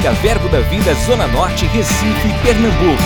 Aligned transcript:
Música 0.00 0.22
Verbo 0.22 0.48
da 0.48 0.60
Vida 0.60 0.94
Zona 0.94 1.26
Norte, 1.26 1.66
Recife, 1.66 2.28
Pernambuco. 2.42 3.02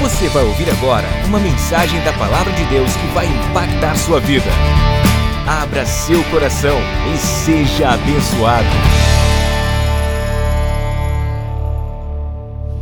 Você 0.00 0.26
vai 0.30 0.44
ouvir 0.44 0.70
agora 0.70 1.06
uma 1.26 1.38
mensagem 1.38 2.02
da 2.04 2.12
Palavra 2.14 2.50
de 2.54 2.64
Deus 2.70 2.90
que 2.96 3.06
vai 3.08 3.26
impactar 3.26 3.94
sua 3.98 4.18
vida. 4.18 4.46
Abra 5.46 5.84
seu 5.84 6.24
coração 6.30 6.78
e 7.12 7.18
seja 7.18 7.90
abençoado. 7.90 8.66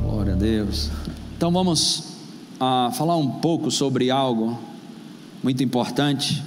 Glória 0.05 0.35
a 0.35 0.37
Deus. 0.37 0.93
Então 1.37 1.51
vamos 1.51 2.15
uh, 2.61 2.93
falar 2.93 3.17
um 3.17 3.31
pouco 3.31 3.69
sobre 3.73 4.13
algo 4.13 4.57
muito 5.43 5.61
importante 5.65 6.41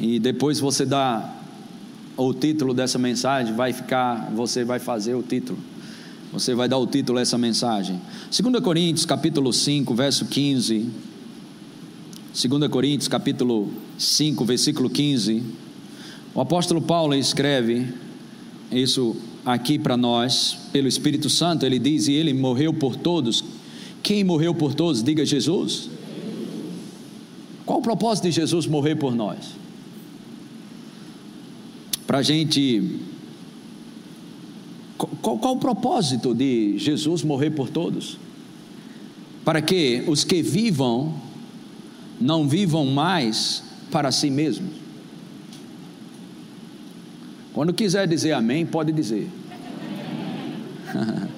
e 0.00 0.18
depois 0.18 0.58
você 0.58 0.86
dá 0.86 1.34
o 2.16 2.32
título 2.32 2.72
dessa 2.72 2.98
mensagem, 2.98 3.54
vai 3.54 3.72
ficar, 3.72 4.30
você 4.34 4.64
vai 4.64 4.78
fazer 4.78 5.14
o 5.14 5.22
título. 5.22 5.58
Você 6.32 6.54
vai 6.54 6.68
dar 6.68 6.78
o 6.78 6.86
título 6.86 7.18
a 7.18 7.22
essa 7.22 7.38
mensagem. 7.38 8.00
2 8.30 8.62
Coríntios, 8.62 9.06
capítulo 9.06 9.52
5, 9.52 9.94
verso 9.94 10.24
15. 10.26 10.90
2 12.48 12.68
Coríntios, 12.68 13.08
capítulo 13.08 13.70
5, 13.96 14.44
versículo 14.44 14.90
15. 14.90 15.42
O 16.34 16.40
apóstolo 16.40 16.82
Paulo 16.82 17.14
escreve 17.14 17.86
isso 18.72 19.16
aqui 19.44 19.78
para 19.78 19.96
nós, 19.96 20.56
pelo 20.72 20.88
Espírito 20.88 21.30
Santo, 21.30 21.64
ele 21.64 21.78
diz: 21.78 22.08
E 22.08 22.14
ele 22.14 22.34
morreu 22.34 22.72
por 22.72 22.96
todos. 22.96 23.44
Quem 24.02 24.24
morreu 24.24 24.54
por 24.54 24.74
todos? 24.74 25.02
Diga 25.02 25.24
Jesus. 25.24 25.88
Qual 27.64 27.78
o 27.78 27.82
propósito 27.82 28.24
de 28.24 28.32
Jesus 28.32 28.66
morrer 28.66 28.96
por 28.96 29.14
nós? 29.14 29.63
Para 32.14 32.20
a 32.20 32.22
gente. 32.22 33.00
Qual, 35.20 35.36
qual 35.36 35.56
o 35.56 35.58
propósito 35.58 36.32
de 36.32 36.78
Jesus 36.78 37.24
morrer 37.24 37.50
por 37.50 37.68
todos? 37.68 38.16
Para 39.44 39.60
que 39.60 40.04
os 40.06 40.22
que 40.22 40.40
vivam 40.40 41.12
não 42.20 42.46
vivam 42.46 42.86
mais 42.86 43.64
para 43.90 44.12
si 44.12 44.30
mesmos. 44.30 44.70
Quando 47.52 47.74
quiser 47.74 48.06
dizer 48.06 48.30
amém, 48.30 48.64
pode 48.64 48.92
dizer. 48.92 49.28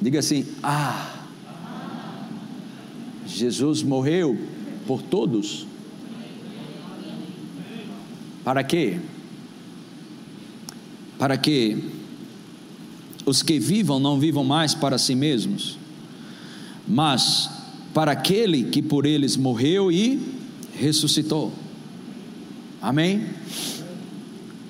Diga 0.00 0.20
assim: 0.20 0.46
Ah, 0.62 1.26
Jesus 3.26 3.82
morreu 3.82 4.38
por 4.86 5.02
todos 5.02 5.66
para 8.44 8.62
quê? 8.62 8.98
Para 11.18 11.36
que 11.36 11.82
os 13.24 13.42
que 13.42 13.58
vivam 13.58 13.98
não 13.98 14.20
vivam 14.20 14.44
mais 14.44 14.74
para 14.74 14.98
si 14.98 15.14
mesmos, 15.14 15.78
mas 16.86 17.50
para 17.94 18.12
aquele 18.12 18.64
que 18.64 18.82
por 18.82 19.06
eles 19.06 19.36
morreu 19.36 19.90
e 19.90 20.20
ressuscitou. 20.74 21.52
Amém? 22.82 23.26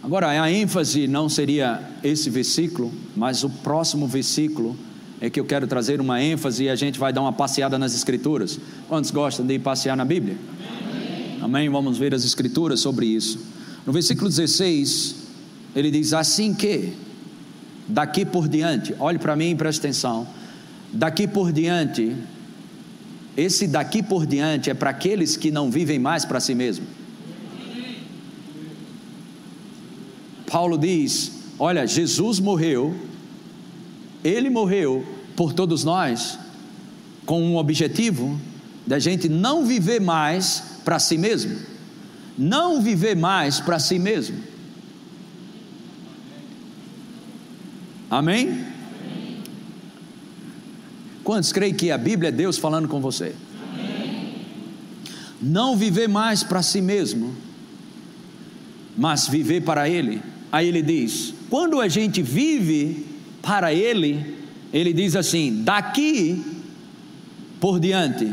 Agora, 0.02 0.28
a 0.28 0.52
ênfase 0.52 1.08
não 1.08 1.28
seria 1.28 1.80
esse 2.04 2.28
versículo, 2.30 2.92
mas 3.16 3.42
o 3.42 3.50
próximo 3.50 4.06
versículo 4.06 4.76
é 5.20 5.30
que 5.30 5.40
eu 5.40 5.44
quero 5.44 5.66
trazer 5.66 6.00
uma 6.00 6.22
ênfase 6.22 6.64
e 6.64 6.68
a 6.68 6.76
gente 6.76 6.98
vai 6.98 7.12
dar 7.12 7.22
uma 7.22 7.32
passeada 7.32 7.78
nas 7.78 7.94
Escrituras. 7.94 8.60
Quantos 8.86 9.10
gostam 9.10 9.46
de 9.46 9.54
ir 9.54 9.60
passear 9.60 9.96
na 9.96 10.04
Bíblia? 10.04 10.36
Amém? 10.68 11.38
Amém? 11.42 11.68
Vamos 11.70 11.96
ver 11.96 12.14
as 12.14 12.24
Escrituras 12.24 12.80
sobre 12.80 13.06
isso. 13.06 13.53
No 13.86 13.92
versículo 13.92 14.28
16, 14.28 15.16
ele 15.76 15.90
diz: 15.90 16.12
Assim 16.12 16.54
que, 16.54 16.94
daqui 17.86 18.24
por 18.24 18.48
diante, 18.48 18.94
olhe 18.98 19.18
para 19.18 19.36
mim 19.36 19.50
e 19.50 19.54
preste 19.54 19.80
atenção, 19.80 20.26
daqui 20.92 21.26
por 21.26 21.52
diante, 21.52 22.16
esse 23.36 23.66
daqui 23.66 24.02
por 24.02 24.26
diante 24.26 24.70
é 24.70 24.74
para 24.74 24.90
aqueles 24.90 25.36
que 25.36 25.50
não 25.50 25.70
vivem 25.70 25.98
mais 25.98 26.24
para 26.24 26.40
si 26.40 26.54
mesmo. 26.54 26.86
Paulo 30.50 30.78
diz: 30.78 31.32
Olha, 31.58 31.86
Jesus 31.86 32.40
morreu, 32.40 32.94
ele 34.22 34.48
morreu 34.48 35.04
por 35.36 35.52
todos 35.52 35.84
nós, 35.84 36.38
com 37.26 37.42
um 37.42 37.56
objetivo 37.56 38.40
da 38.86 38.98
gente 38.98 39.28
não 39.28 39.66
viver 39.66 40.00
mais 40.00 40.62
para 40.84 40.98
si 40.98 41.18
mesmo 41.18 41.73
não 42.36 42.80
viver 42.80 43.16
mais 43.16 43.60
para 43.60 43.78
si 43.78 43.98
mesmo. 43.98 44.38
Amém? 48.10 48.64
Quantos 51.22 51.52
creem 51.52 51.74
que 51.74 51.90
a 51.90 51.98
Bíblia 51.98 52.28
é 52.28 52.32
Deus 52.32 52.58
falando 52.58 52.86
com 52.86 53.00
você? 53.00 53.34
Amém. 53.72 54.34
Não 55.40 55.76
viver 55.76 56.08
mais 56.08 56.42
para 56.42 56.62
si 56.62 56.80
mesmo, 56.80 57.34
mas 58.96 59.26
viver 59.26 59.62
para 59.62 59.88
Ele. 59.88 60.20
Aí 60.52 60.68
ele 60.68 60.82
diz: 60.82 61.34
quando 61.48 61.80
a 61.80 61.88
gente 61.88 62.22
vive 62.22 63.06
para 63.40 63.72
Ele, 63.72 64.36
ele 64.72 64.92
diz 64.92 65.16
assim: 65.16 65.62
daqui 65.64 66.44
por 67.58 67.80
diante, 67.80 68.30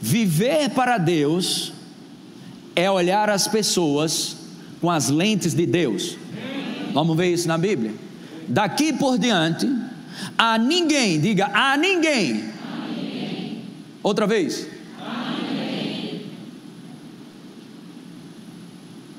viver 0.00 0.70
para 0.70 0.96
Deus 0.96 1.72
é 2.76 2.90
olhar 2.90 3.30
as 3.30 3.48
pessoas 3.48 4.36
com 4.82 4.90
as 4.90 5.08
lentes 5.08 5.54
de 5.54 5.64
Deus. 5.64 6.18
Vamos 6.92 7.16
ver 7.16 7.32
isso 7.32 7.48
na 7.48 7.56
Bíblia. 7.56 7.94
Daqui 8.46 8.92
por 8.92 9.18
diante, 9.18 9.66
a 10.36 10.58
ninguém, 10.58 11.18
diga 11.18 11.50
a 11.52 11.76
ninguém. 11.76 12.44
A 12.62 12.86
ninguém. 12.86 13.62
Outra 14.02 14.26
vez. 14.26 14.68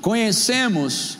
Conhecemos 0.00 1.18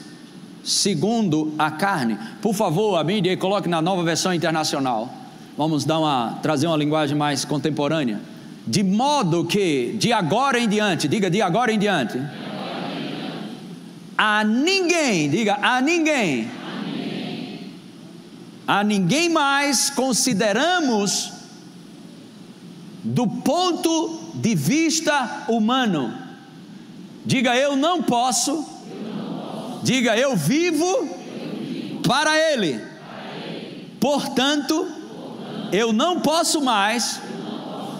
segundo 0.63 1.53
a 1.59 1.71
carne. 1.71 2.17
Por 2.41 2.55
favor, 2.55 2.97
a 2.97 3.05
mídia 3.05 3.37
coloque 3.37 3.69
na 3.69 3.83
nova 3.83 4.05
versão 4.05 4.33
internacional. 4.33 5.13
Vamos 5.57 5.85
dar 5.85 5.99
uma 5.99 6.39
trazer 6.41 6.69
uma 6.69 6.77
linguagem 6.77 7.17
mais 7.17 7.45
contemporânea 7.45 8.21
de 8.69 8.83
modo 8.83 9.47
que 9.47 9.97
de 9.99 10.13
agora 10.13 10.59
em 10.61 10.69
diante, 10.69 11.09
diga 11.09 11.31
de 11.31 11.41
agora 11.41 11.73
em 11.73 11.79
diante, 11.79 12.21
a 14.17 14.45
ninguém, 14.45 15.31
diga 15.31 15.59
a 15.63 15.81
ninguém, 15.81 16.51
a 18.67 18.85
ninguém, 18.85 19.31
mais 19.31 19.89
consideramos 19.89 21.33
do 23.03 23.27
ponto 23.27 24.33
de 24.35 24.55
vista 24.55 25.45
humano. 25.49 26.13
Diga 27.25 27.57
eu 27.57 27.75
não 27.75 28.03
posso, 28.03 28.67
diga 29.83 30.15
eu 30.15 30.37
vivo, 30.37 31.09
para 32.07 32.37
ele, 32.53 32.85
portanto, 33.99 34.87
portanto 34.89 34.99
eu 35.73 35.91
não 35.91 36.21
posso 36.21 36.61
mais 36.61 37.28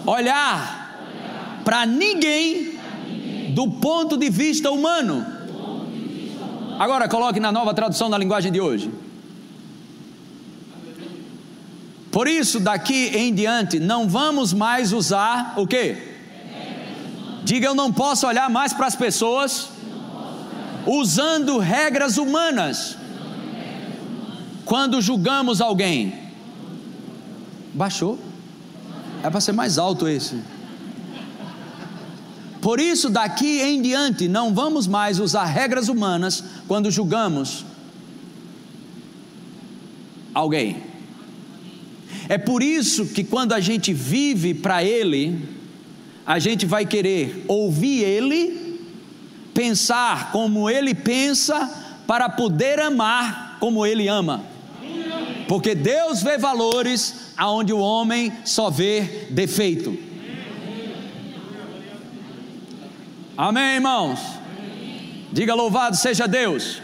olhar 0.09 1.61
para 1.63 1.85
ninguém 1.85 2.79
do 3.49 3.69
ponto 3.69 4.17
de 4.17 4.29
vista 4.29 4.71
humano. 4.71 5.25
Agora 6.79 7.07
coloque 7.07 7.39
na 7.39 7.51
nova 7.51 7.73
tradução 7.73 8.09
da 8.09 8.17
linguagem 8.17 8.51
de 8.51 8.61
hoje. 8.61 8.91
Por 12.11 12.27
isso, 12.27 12.59
daqui 12.59 13.11
em 13.15 13.33
diante, 13.33 13.79
não 13.79 14.07
vamos 14.07 14.51
mais 14.51 14.93
usar 14.93 15.53
o 15.57 15.67
que? 15.67 15.95
Diga 17.43 17.67
eu 17.67 17.75
não 17.75 17.93
posso 17.93 18.25
olhar 18.25 18.49
mais 18.49 18.73
para 18.73 18.87
as 18.87 18.95
pessoas 18.95 19.69
usando 20.87 21.57
regras 21.59 22.17
humanas 22.17 22.97
quando 24.65 25.01
julgamos 25.01 25.61
alguém. 25.61 26.13
Baixou? 27.73 28.28
É 29.23 29.29
para 29.29 29.41
ser 29.41 29.51
mais 29.51 29.77
alto 29.77 30.07
esse. 30.07 30.35
Por 32.61 32.79
isso, 32.79 33.09
daqui 33.09 33.61
em 33.61 33.81
diante, 33.81 34.27
não 34.27 34.53
vamos 34.53 34.85
mais 34.85 35.19
usar 35.19 35.45
regras 35.45 35.87
humanas 35.87 36.43
quando 36.67 36.91
julgamos 36.91 37.65
alguém. 40.33 40.83
É 42.27 42.37
por 42.37 42.61
isso 42.61 43.07
que 43.07 43.23
quando 43.23 43.53
a 43.53 43.59
gente 43.59 43.93
vive 43.93 44.53
para 44.53 44.83
Ele, 44.83 45.49
a 46.25 46.37
gente 46.37 46.65
vai 46.65 46.85
querer 46.85 47.45
ouvir 47.47 48.03
Ele, 48.03 48.79
pensar 49.53 50.31
como 50.31 50.69
Ele 50.69 50.93
pensa, 50.93 51.67
para 52.05 52.29
poder 52.29 52.79
amar 52.79 53.57
como 53.59 53.85
Ele 53.85 54.07
ama. 54.07 54.43
Porque 55.47 55.73
Deus 55.73 56.21
vê 56.21 56.37
valores 56.37 57.28
aonde 57.39 57.71
o 57.71 57.79
homem 57.79 58.33
só 58.43 58.69
vê 58.69 59.27
defeito. 59.29 59.97
Amém, 63.37 63.75
irmãos? 63.75 64.19
Diga 65.31 65.55
louvado 65.55 65.95
seja 65.95 66.27
Deus. 66.27 66.81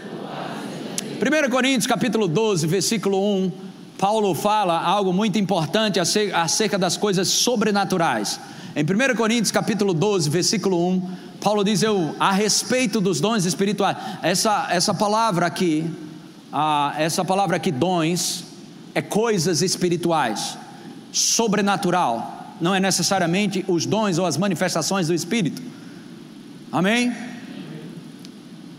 1 1.20 1.50
Coríntios 1.50 1.86
capítulo 1.86 2.26
12, 2.30 2.68
versículo 2.68 3.22
1, 3.22 3.52
Paulo 3.98 4.34
fala 4.34 4.82
algo 4.82 5.12
muito 5.12 5.38
importante 5.38 6.00
acerca 6.00 6.78
das 6.78 6.96
coisas 6.96 7.28
sobrenaturais. 7.28 8.40
Em 8.78 8.84
1 8.84 9.16
Coríntios 9.18 9.52
capítulo 9.52 9.94
12, 9.94 10.30
versículo 10.30 10.88
1, 10.88 11.10
Paulo 11.42 11.66
diz 11.66 11.84
eu, 11.84 12.16
a 12.18 12.32
respeito 12.32 13.02
dos 13.02 13.20
dons 13.20 13.44
espirituais. 13.44 13.98
Essa, 14.22 14.68
essa 14.72 14.94
palavra 14.94 15.48
aqui, 15.48 15.86
ah, 16.54 16.94
essa 16.98 17.26
palavra 17.26 17.58
aqui, 17.58 17.72
dons, 17.72 18.55
é 18.96 19.02
coisas 19.02 19.62
espirituais, 19.62 20.58
sobrenatural. 21.12 22.56
Não 22.60 22.74
é 22.74 22.80
necessariamente 22.80 23.64
os 23.68 23.86
dons 23.86 24.18
ou 24.18 24.26
as 24.26 24.38
manifestações 24.38 25.08
do 25.08 25.14
Espírito. 25.14 25.62
Amém? 26.72 27.14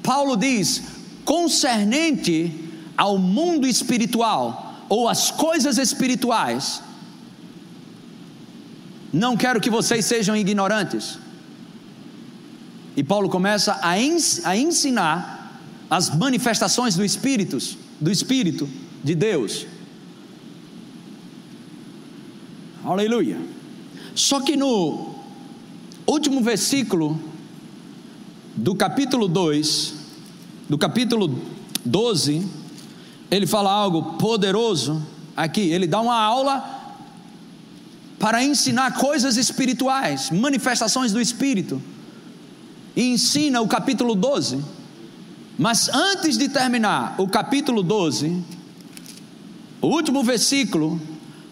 Paulo 0.02 0.36
diz: 0.36 0.82
concernente 1.24 2.52
ao 2.96 3.18
mundo 3.18 3.66
espiritual 3.66 4.86
ou 4.88 5.08
às 5.08 5.30
coisas 5.30 5.76
espirituais, 5.76 6.82
não 9.12 9.36
quero 9.36 9.60
que 9.60 9.68
vocês 9.68 10.06
sejam 10.06 10.34
ignorantes. 10.34 11.18
E 12.96 13.04
Paulo 13.04 13.28
começa 13.28 13.78
a, 13.82 13.98
ensinar 14.56 15.60
as 15.90 16.08
manifestações 16.08 16.96
do 16.96 17.04
Espírito, 17.04 17.58
do 18.00 18.10
Espírito 18.10 18.66
de 19.04 19.14
Deus. 19.14 19.66
Aleluia. 22.86 23.36
Só 24.14 24.40
que 24.40 24.56
no 24.56 25.12
último 26.06 26.40
versículo 26.40 27.20
do 28.54 28.76
capítulo 28.76 29.26
2, 29.26 29.94
do 30.68 30.78
capítulo 30.78 31.36
12, 31.84 32.46
ele 33.28 33.44
fala 33.44 33.72
algo 33.72 34.12
poderoso 34.18 35.04
aqui. 35.36 35.62
Ele 35.62 35.88
dá 35.88 36.00
uma 36.00 36.14
aula 36.14 36.94
para 38.20 38.44
ensinar 38.44 38.94
coisas 38.94 39.36
espirituais, 39.36 40.30
manifestações 40.30 41.10
do 41.10 41.20
Espírito. 41.20 41.82
E 42.94 43.02
ensina 43.02 43.60
o 43.60 43.66
capítulo 43.66 44.14
12. 44.14 44.62
Mas 45.58 45.88
antes 45.88 46.38
de 46.38 46.48
terminar 46.48 47.16
o 47.18 47.26
capítulo 47.26 47.82
12, 47.82 48.44
o 49.82 49.88
último 49.88 50.22
versículo, 50.22 51.00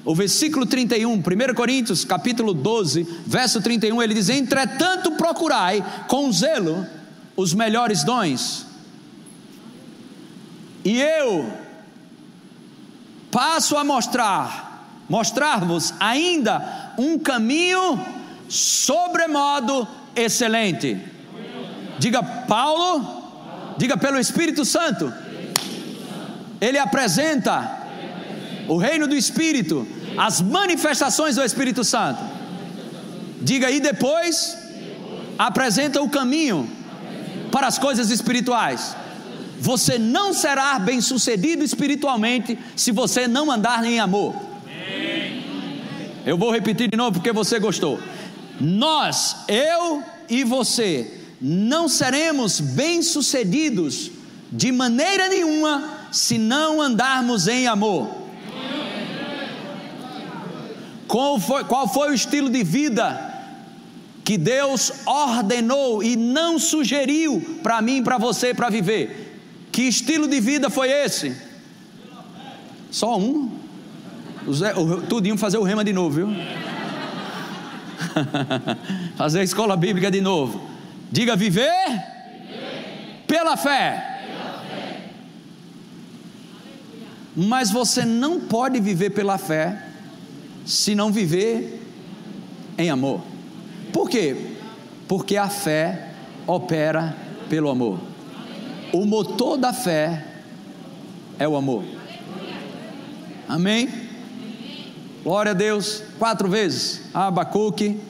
o 0.04 0.14
versículo 0.14 0.66
31, 0.66 1.14
1 1.14 1.22
Coríntios, 1.54 2.04
capítulo 2.04 2.52
12, 2.52 3.04
verso 3.26 3.60
31, 3.62 4.02
ele 4.02 4.14
diz: 4.14 4.28
Entretanto, 4.28 5.12
procurai 5.12 5.82
com 6.08 6.30
zelo 6.30 6.86
os 7.34 7.54
melhores 7.54 8.04
dons. 8.04 8.66
E 10.84 11.00
eu 11.00 11.50
passo 13.30 13.76
a 13.76 13.82
mostrar, 13.82 15.04
mostrar-vos 15.08 15.94
ainda 15.98 16.92
um 16.98 17.18
caminho 17.18 17.98
sobremodo 18.48 19.88
excelente. 20.14 21.00
Diga 21.98 22.22
Paulo, 22.22 23.24
diga 23.78 23.96
pelo 23.96 24.18
Espírito 24.18 24.64
Santo. 24.66 25.12
Ele 26.60 26.78
apresenta 26.78 27.84
o 28.68 28.76
reino 28.76 29.06
do 29.06 29.14
Espírito, 29.14 29.86
as 30.16 30.40
manifestações 30.40 31.36
do 31.36 31.42
Espírito 31.42 31.84
Santo. 31.84 32.22
Diga 33.40 33.66
aí 33.66 33.80
depois, 33.80 34.56
apresenta 35.38 36.00
o 36.00 36.08
caminho 36.08 36.68
para 37.50 37.66
as 37.66 37.78
coisas 37.78 38.10
espirituais. 38.10 38.96
Você 39.60 39.98
não 39.98 40.32
será 40.32 40.78
bem 40.78 41.00
sucedido 41.00 41.62
espiritualmente 41.64 42.58
se 42.76 42.90
você 42.90 43.28
não 43.28 43.50
andar 43.50 43.84
em 43.84 44.00
amor. 44.00 44.34
Eu 46.26 46.38
vou 46.38 46.50
repetir 46.50 46.88
de 46.88 46.96
novo 46.96 47.12
porque 47.12 47.32
você 47.32 47.58
gostou. 47.58 48.00
Nós, 48.60 49.36
eu 49.48 50.02
e 50.28 50.42
você, 50.42 51.20
não 51.40 51.88
seremos 51.88 52.60
bem 52.60 53.02
sucedidos 53.02 54.10
de 54.50 54.72
maneira 54.72 55.28
nenhuma 55.28 56.08
se 56.10 56.38
não 56.38 56.80
andarmos 56.80 57.46
em 57.48 57.66
amor. 57.66 58.23
Qual 61.14 61.38
foi, 61.38 61.62
qual 61.62 61.86
foi 61.86 62.10
o 62.10 62.12
estilo 62.12 62.50
de 62.50 62.64
vida 62.64 63.32
que 64.24 64.36
Deus 64.36 65.06
ordenou 65.06 66.02
e 66.02 66.16
não 66.16 66.58
sugeriu 66.58 67.60
para 67.62 67.80
mim 67.80 68.02
para 68.02 68.18
você 68.18 68.52
para 68.52 68.68
viver? 68.68 69.38
Que 69.70 69.82
estilo 69.82 70.26
de 70.26 70.40
vida 70.40 70.68
foi 70.68 70.90
esse? 70.90 71.40
Só 72.90 73.16
um? 73.16 73.48
O 74.44 74.52
Zé, 74.52 74.74
o, 74.74 75.02
tudinho 75.02 75.38
fazer 75.38 75.56
o 75.56 75.62
rema 75.62 75.84
de 75.84 75.92
novo, 75.92 76.16
viu? 76.16 76.28
fazer 79.14 79.38
a 79.38 79.44
escola 79.44 79.76
bíblica 79.76 80.10
de 80.10 80.20
novo. 80.20 80.68
Diga 81.12 81.36
viver, 81.36 81.70
viver. 81.86 83.22
Pela, 83.28 83.56
fé. 83.56 84.24
pela 84.26 84.64
fé. 84.64 85.10
Mas 87.36 87.70
você 87.70 88.04
não 88.04 88.40
pode 88.40 88.80
viver 88.80 89.10
pela 89.10 89.38
fé 89.38 89.93
se 90.64 90.94
não 90.94 91.12
viver 91.12 91.80
em 92.78 92.90
amor. 92.90 93.20
Por 93.92 94.08
quê? 94.08 94.36
Porque 95.06 95.36
a 95.36 95.48
fé 95.48 96.10
opera 96.46 97.16
pelo 97.48 97.68
amor. 97.68 98.00
O 98.92 99.04
motor 99.04 99.56
da 99.56 99.72
fé 99.72 100.24
é 101.38 101.46
o 101.46 101.56
amor. 101.56 101.84
Amém? 103.48 103.88
Glória 105.22 105.52
a 105.52 105.54
Deus. 105.54 106.02
Quatro 106.18 106.48
vezes. 106.48 107.02
Abacuque, 107.12 108.00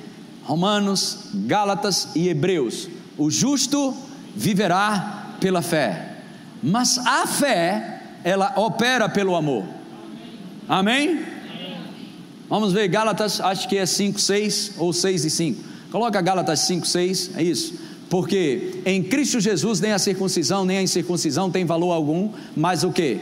Romanos, 0.45 1.31
Gálatas 1.35 2.11
e 2.15 2.29
Hebreus. 2.29 2.89
O 3.17 3.31
justo 3.31 3.95
viverá 4.35 5.37
pela 5.41 5.63
fé. 5.63 6.17
Mas 6.63 6.99
a 6.99 7.27
fé, 7.27 8.01
ela 8.23 8.55
opera 8.57 9.09
pelo 9.09 9.35
amor. 9.37 9.65
Amém? 10.69 11.34
Vamos 12.49 12.73
ver 12.73 12.89
Gálatas, 12.89 13.41
acho 13.41 13.69
que 13.69 13.77
é 13.77 13.87
5, 13.87 14.21
6 14.21 14.73
ou 14.79 14.93
6 14.93 15.25
e 15.25 15.31
5. 15.31 15.65
Coloca 15.91 16.21
Gálatas 16.21 16.61
5, 16.61 16.87
6, 16.87 17.31
é 17.37 17.43
isso. 17.43 17.75
Porque 18.11 18.83
em 18.85 19.03
Cristo 19.03 19.41
Jesus 19.41 19.81
nem 19.81 19.93
a 19.93 19.99
circuncisão 19.99 20.65
nem 20.65 20.79
a 20.79 20.83
incircuncisão 20.83 21.51
tem 21.51 21.65
valor 21.65 21.93
algum, 21.93 22.31
mas 22.55 22.85
o 22.85 22.93
que? 22.93 23.19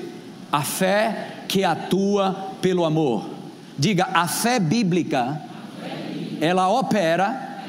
A 0.50 0.62
fé 0.62 1.44
que 1.48 1.64
atua 1.64 2.50
pelo 2.60 2.84
amor. 2.84 3.24
Diga, 3.78 4.08
a 4.12 4.26
fé 4.26 4.58
bíblica, 4.58 5.40
ela 6.40 6.68
opera 6.68 7.62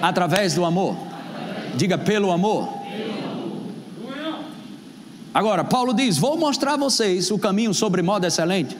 através 0.00 0.54
do 0.54 0.64
amor. 0.64 0.96
Diga, 1.76 1.98
pelo 1.98 2.30
amor. 2.30 2.68
Agora, 5.32 5.64
Paulo 5.64 5.92
diz: 5.92 6.16
Vou 6.16 6.38
mostrar 6.38 6.74
a 6.74 6.76
vocês 6.76 7.30
o 7.30 7.38
caminho 7.38 7.74
sobre 7.74 8.02
modo 8.02 8.24
excelente. 8.26 8.76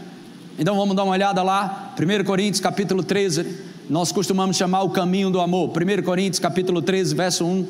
Então 0.57 0.77
vamos 0.77 0.95
dar 0.95 1.03
uma 1.03 1.13
olhada 1.13 1.43
lá, 1.43 1.93
1 1.99 2.25
Coríntios 2.25 2.61
capítulo 2.61 3.03
13, 3.03 3.45
nós 3.91 4.13
costumamos 4.13 4.57
chamar 4.57 4.83
o 4.83 4.91
caminho 4.91 5.29
do 5.29 5.41
amor. 5.41 5.71
1 5.71 6.03
Coríntios 6.05 6.39
capítulo 6.39 6.81
13, 6.81 7.13
verso 7.13 7.45
1, 7.45 7.67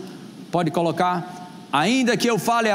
pode 0.50 0.71
colocar. 0.71 1.49
Ainda 1.73 2.14
que 2.14 2.29
eu 2.29 2.38
fale 2.38 2.69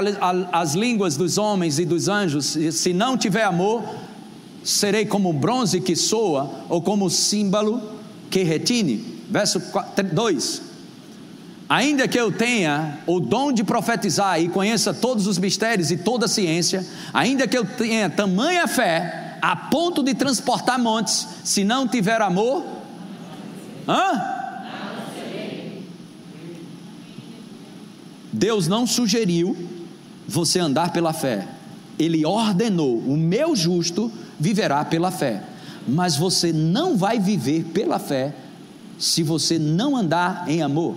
as 0.52 0.74
línguas 0.74 1.16
dos 1.16 1.38
homens 1.38 1.78
e 1.78 1.86
dos 1.86 2.08
anjos, 2.08 2.58
se 2.72 2.92
não 2.92 3.16
tiver 3.16 3.44
amor, 3.44 3.84
serei 4.64 5.06
como 5.06 5.32
bronze 5.32 5.80
que 5.80 5.96
soa, 5.96 6.50
ou 6.68 6.82
como 6.82 7.08
símbolo 7.08 7.80
que 8.32 8.42
retine. 8.42 9.22
Verso 9.30 9.62
2: 10.12 10.62
Ainda 11.70 12.08
que 12.08 12.20
eu 12.20 12.32
tenha 12.32 12.98
o 13.06 13.20
dom 13.20 13.52
de 13.52 13.64
profetizar 13.64 14.42
e 14.42 14.50
conheça 14.50 14.92
todos 14.92 15.28
os 15.28 15.38
mistérios 15.38 15.92
e 15.92 15.98
toda 15.98 16.26
a 16.26 16.28
ciência, 16.28 16.84
ainda 17.14 17.48
que 17.48 17.56
eu 17.56 17.64
tenha 17.64 18.10
tamanha 18.10 18.68
fé, 18.68 19.19
a 19.42 19.56
ponto 19.56 20.04
de 20.04 20.14
transportar 20.14 20.80
montes, 20.80 21.28
se 21.44 21.64
não 21.64 21.88
tiver 21.88 22.22
amor, 22.22 22.66
hã? 23.88 24.38
Deus 28.32 28.68
não 28.68 28.86
sugeriu 28.86 29.58
você 30.28 30.60
andar 30.60 30.94
pela 30.94 31.12
fé, 31.12 31.48
Ele 31.98 32.26
ordenou: 32.26 32.98
o 32.98 33.18
meu 33.18 33.56
justo 33.56 34.12
viverá 34.40 34.86
pela 34.86 35.12
fé, 35.12 35.44
mas 35.88 36.16
você 36.16 36.54
não 36.54 36.96
vai 36.96 37.20
viver 37.20 37.66
pela 37.66 38.00
fé 38.00 38.34
se 38.98 39.24
você 39.24 39.58
não 39.58 39.96
andar 39.96 40.46
em 40.48 40.62
amor. 40.62 40.96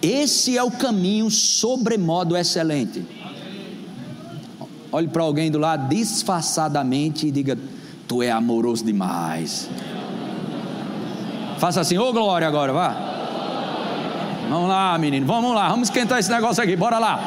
Esse 0.00 0.56
é 0.56 0.62
o 0.62 0.70
caminho 0.70 1.30
sobremodo 1.30 2.36
excelente. 2.36 3.04
Olhe 4.94 5.08
para 5.08 5.24
alguém 5.24 5.50
do 5.50 5.58
lado 5.58 5.88
disfarçadamente 5.88 7.26
e 7.26 7.30
diga: 7.32 7.58
Tu 8.06 8.22
é 8.22 8.30
amoroso 8.30 8.84
demais. 8.84 9.68
Faça 11.58 11.80
assim, 11.80 11.98
ô 11.98 12.10
oh, 12.10 12.12
glória 12.12 12.46
agora, 12.46 12.72
vá. 12.72 12.94
Vamos 14.48 14.68
lá, 14.68 14.96
menino, 14.96 15.26
vamos 15.26 15.52
lá, 15.52 15.68
vamos 15.68 15.88
esquentar 15.88 16.20
esse 16.20 16.30
negócio 16.30 16.62
aqui, 16.62 16.76
bora 16.76 17.00
lá. 17.00 17.18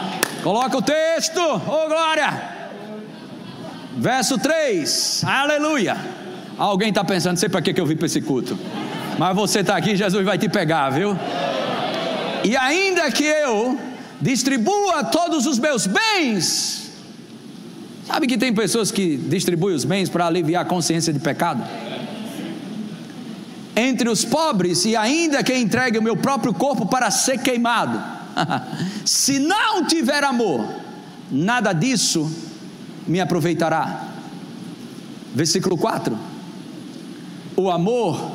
Coloca 0.41 0.77
o 0.77 0.81
texto, 0.81 1.41
ô 1.41 1.55
oh, 1.57 1.89
glória. 1.89 2.41
Verso 3.97 4.37
3, 4.37 5.25
aleluia. 5.25 5.97
Alguém 6.57 6.87
está 6.87 7.03
pensando, 7.03 7.33
não 7.33 7.37
sei 7.37 7.49
para 7.49 7.61
que, 7.61 7.73
que 7.73 7.81
eu 7.81 7.85
vim 7.85 7.97
para 7.97 8.05
esse 8.05 8.21
culto, 8.21 8.57
mas 9.19 9.35
você 9.35 9.59
está 9.59 9.75
aqui, 9.75 9.93
Jesus 9.93 10.23
vai 10.23 10.37
te 10.37 10.47
pegar, 10.47 10.89
viu? 10.91 11.17
E 12.45 12.55
ainda 12.55 13.11
que 13.11 13.25
eu 13.25 13.77
distribua 14.21 15.03
todos 15.03 15.45
os 15.45 15.59
meus 15.59 15.85
bens, 15.85 16.86
sabe 18.07 18.25
que 18.25 18.37
tem 18.37 18.53
pessoas 18.53 18.89
que 18.89 19.17
distribuem 19.17 19.75
os 19.75 19.83
bens 19.83 20.09
para 20.09 20.25
aliviar 20.25 20.63
a 20.63 20.65
consciência 20.65 21.11
de 21.11 21.19
pecado? 21.19 21.61
Entre 23.75 24.09
os 24.09 24.25
pobres, 24.25 24.85
e 24.85 24.95
ainda 24.95 25.43
que 25.43 25.53
entregue 25.53 25.99
o 25.99 26.01
meu 26.01 26.17
próprio 26.17 26.53
corpo 26.53 26.87
para 26.87 27.11
ser 27.11 27.39
queimado, 27.39 28.01
se 29.05 29.37
não 29.37 29.85
tiver 29.85 30.23
amor, 30.23 30.67
nada 31.31 31.73
disso 31.73 32.31
me 33.07 33.21
aproveitará. 33.21 34.05
Versículo 35.35 35.77
4: 35.77 36.17
O 37.55 37.69
amor 37.69 38.31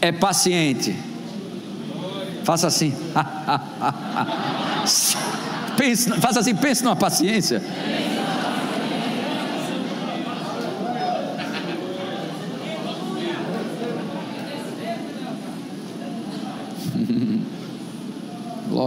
é 0.00 0.10
paciente. 0.10 0.96
Faça 2.44 2.66
assim. 2.66 2.92
pense, 5.76 6.10
faça 6.12 6.40
assim, 6.40 6.54
pense 6.54 6.82
numa 6.82 6.96
paciência. 6.96 7.62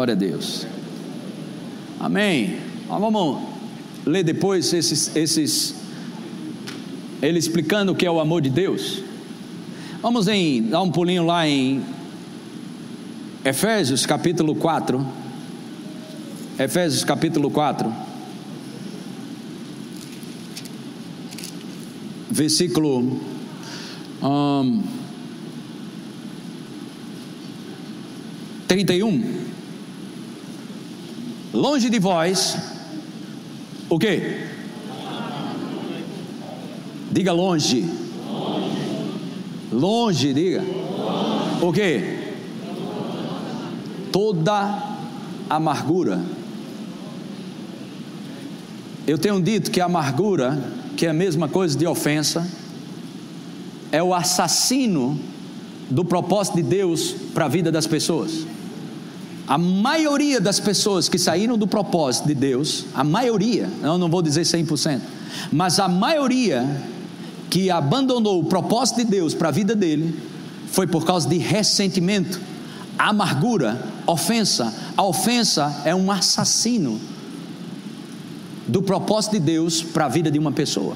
Glória 0.01 0.15
a 0.15 0.17
Deus. 0.17 0.65
Amém. 1.99 2.57
vamos 2.87 3.37
ler 4.03 4.23
depois 4.23 4.73
esses, 4.73 5.15
esses, 5.15 5.75
ele 7.21 7.37
explicando 7.37 7.91
o 7.91 7.95
que 7.95 8.07
é 8.07 8.09
o 8.09 8.19
amor 8.19 8.41
de 8.41 8.49
Deus. 8.49 9.03
Vamos 10.01 10.27
em, 10.27 10.63
dar 10.63 10.81
um 10.81 10.89
pulinho 10.89 11.23
lá 11.23 11.47
em 11.47 11.83
Efésios 13.45 14.03
capítulo 14.03 14.55
4. 14.55 15.05
Efésios 16.57 17.03
capítulo 17.03 17.51
4. 17.51 17.93
Versículo 22.31 23.21
um, 24.23 24.81
31. 28.67 29.50
Longe 31.53 31.89
de 31.89 31.99
vós 31.99 32.57
o 33.91 33.99
que? 33.99 34.47
Diga 37.11 37.33
longe. 37.33 37.85
Longe, 39.69 40.33
diga. 40.33 40.63
O 41.61 41.73
que? 41.73 42.31
Toda 44.09 44.81
amargura. 45.49 46.23
Eu 49.05 49.17
tenho 49.17 49.41
dito 49.41 49.71
que 49.71 49.81
a 49.81 49.85
amargura, 49.85 50.57
que 50.95 51.05
é 51.05 51.09
a 51.09 51.13
mesma 51.13 51.49
coisa 51.49 51.77
de 51.77 51.85
ofensa, 51.85 52.49
é 53.91 54.01
o 54.01 54.13
assassino 54.13 55.19
do 55.89 56.05
propósito 56.05 56.55
de 56.55 56.63
Deus 56.63 57.13
para 57.33 57.43
a 57.43 57.49
vida 57.49 57.69
das 57.69 57.85
pessoas. 57.85 58.45
A 59.47 59.57
maioria 59.57 60.39
das 60.39 60.59
pessoas 60.59 61.09
que 61.09 61.17
saíram 61.17 61.57
do 61.57 61.67
propósito 61.67 62.27
de 62.27 62.35
Deus, 62.35 62.85
a 62.93 63.03
maioria, 63.03 63.69
eu 63.81 63.97
não 63.97 64.09
vou 64.09 64.21
dizer 64.21 64.41
100%, 64.41 65.01
mas 65.51 65.79
a 65.79 65.87
maioria 65.87 66.65
que 67.49 67.69
abandonou 67.69 68.39
o 68.39 68.45
propósito 68.45 68.97
de 68.97 69.05
Deus 69.05 69.33
para 69.33 69.49
a 69.49 69.51
vida 69.51 69.75
dele, 69.75 70.17
foi 70.71 70.87
por 70.87 71.05
causa 71.05 71.27
de 71.27 71.37
ressentimento, 71.37 72.39
amargura, 72.97 73.77
ofensa. 74.07 74.73
A 74.95 75.03
ofensa 75.03 75.81
é 75.83 75.93
um 75.93 76.09
assassino 76.09 76.97
do 78.65 78.81
propósito 78.81 79.33
de 79.33 79.39
Deus 79.39 79.83
para 79.83 80.05
a 80.05 80.09
vida 80.09 80.31
de 80.31 80.39
uma 80.39 80.53
pessoa. 80.53 80.95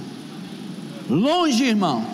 Longe, 1.09 1.65
irmão, 1.65 2.05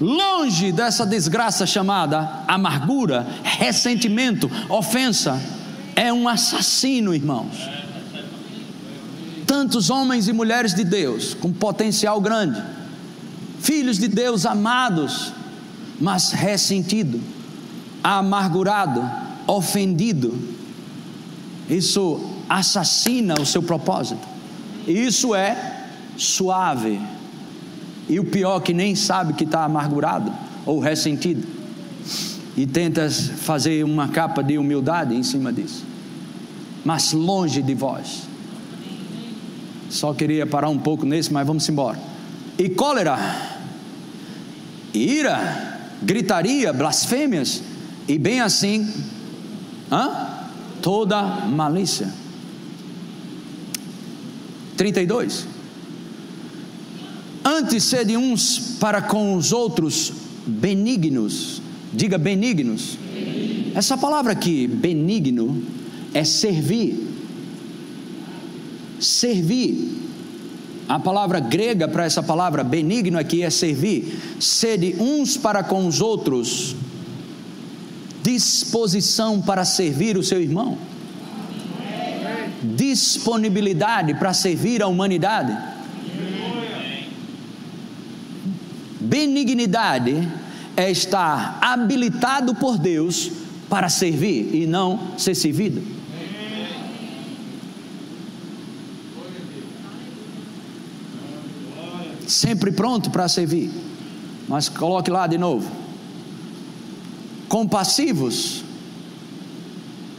longe 0.00 0.72
dessa 0.72 1.06
desgraça 1.06 1.66
chamada 1.66 2.44
amargura, 2.46 3.26
ressentimento, 3.42 4.50
ofensa 4.68 5.40
é 5.94 6.12
um 6.12 6.28
assassino, 6.28 7.14
irmãos. 7.14 7.56
Tantos 9.46 9.88
homens 9.88 10.28
e 10.28 10.32
mulheres 10.32 10.74
de 10.74 10.84
Deus 10.84 11.32
com 11.32 11.52
potencial 11.52 12.20
grande, 12.20 12.62
filhos 13.60 13.98
de 13.98 14.06
Deus 14.06 14.44
amados, 14.44 15.32
mas 15.98 16.32
ressentido, 16.32 17.20
amargurado, 18.04 19.08
ofendido. 19.46 20.38
Isso 21.68 22.20
assassina 22.48 23.34
o 23.40 23.46
seu 23.46 23.62
propósito. 23.62 24.26
Isso 24.86 25.34
é 25.34 25.86
suave. 26.16 27.00
E 28.08 28.20
o 28.20 28.24
pior 28.24 28.60
que 28.60 28.72
nem 28.72 28.94
sabe 28.94 29.32
que 29.32 29.44
está 29.44 29.64
amargurado 29.64 30.32
ou 30.64 30.78
ressentido 30.78 31.46
e 32.56 32.66
tentas 32.66 33.28
fazer 33.28 33.84
uma 33.84 34.08
capa 34.08 34.42
de 34.42 34.56
humildade 34.56 35.14
em 35.14 35.22
cima 35.22 35.52
disso. 35.52 35.84
Mas 36.84 37.12
longe 37.12 37.60
de 37.60 37.74
vós. 37.74 38.22
Só 39.90 40.14
queria 40.14 40.46
parar 40.46 40.68
um 40.68 40.78
pouco 40.78 41.04
nesse, 41.04 41.32
mas 41.32 41.46
vamos 41.46 41.68
embora. 41.68 41.98
E 42.58 42.68
cólera, 42.70 43.18
ira, 44.94 45.90
gritaria, 46.02 46.72
blasfêmias, 46.72 47.62
e 48.08 48.18
bem 48.18 48.40
assim, 48.40 48.90
hã? 49.92 50.36
toda 50.80 51.22
malícia. 51.22 52.08
32. 54.76 55.55
Antes 57.48 57.84
sede 57.84 58.16
uns 58.16 58.76
para 58.80 59.00
com 59.00 59.36
os 59.36 59.52
outros 59.52 60.12
benignos, 60.44 61.62
Diga 61.92 62.18
benignos. 62.18 62.98
Essa 63.72 63.96
palavra 63.96 64.32
aqui, 64.32 64.66
benigno, 64.66 65.62
é 66.12 66.24
servir. 66.24 67.08
Servir. 68.98 69.94
A 70.88 70.98
palavra 70.98 71.38
grega 71.38 71.86
para 71.86 72.04
essa 72.04 72.22
palavra 72.22 72.64
benigno 72.64 73.16
aqui 73.18 73.42
é 73.42 73.50
servir. 73.50 74.18
Sede 74.40 74.96
uns 74.98 75.36
para 75.36 75.62
com 75.62 75.86
os 75.86 76.00
outros. 76.00 76.74
Disposição 78.22 79.40
para 79.40 79.64
servir 79.64 80.16
o 80.16 80.22
seu 80.22 80.42
irmão. 80.42 80.76
Disponibilidade 82.60 84.14
para 84.14 84.34
servir 84.34 84.82
a 84.82 84.88
humanidade. 84.88 85.75
Benignidade 89.16 90.28
é 90.76 90.90
estar 90.90 91.58
habilitado 91.62 92.54
por 92.54 92.76
Deus 92.76 93.30
para 93.66 93.88
servir 93.88 94.54
e 94.54 94.66
não 94.66 95.16
ser 95.16 95.34
servido. 95.34 95.82
Sempre 102.26 102.70
pronto 102.70 103.10
para 103.10 103.26
servir. 103.26 103.70
Mas 104.46 104.68
coloque 104.68 105.10
lá 105.10 105.26
de 105.26 105.38
novo. 105.38 105.66
Compassivos, 107.48 108.62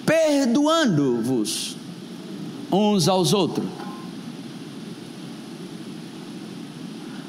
perdoando-vos 0.08 1.78
uns 2.72 3.08
aos 3.08 3.32
outros. 3.32 3.68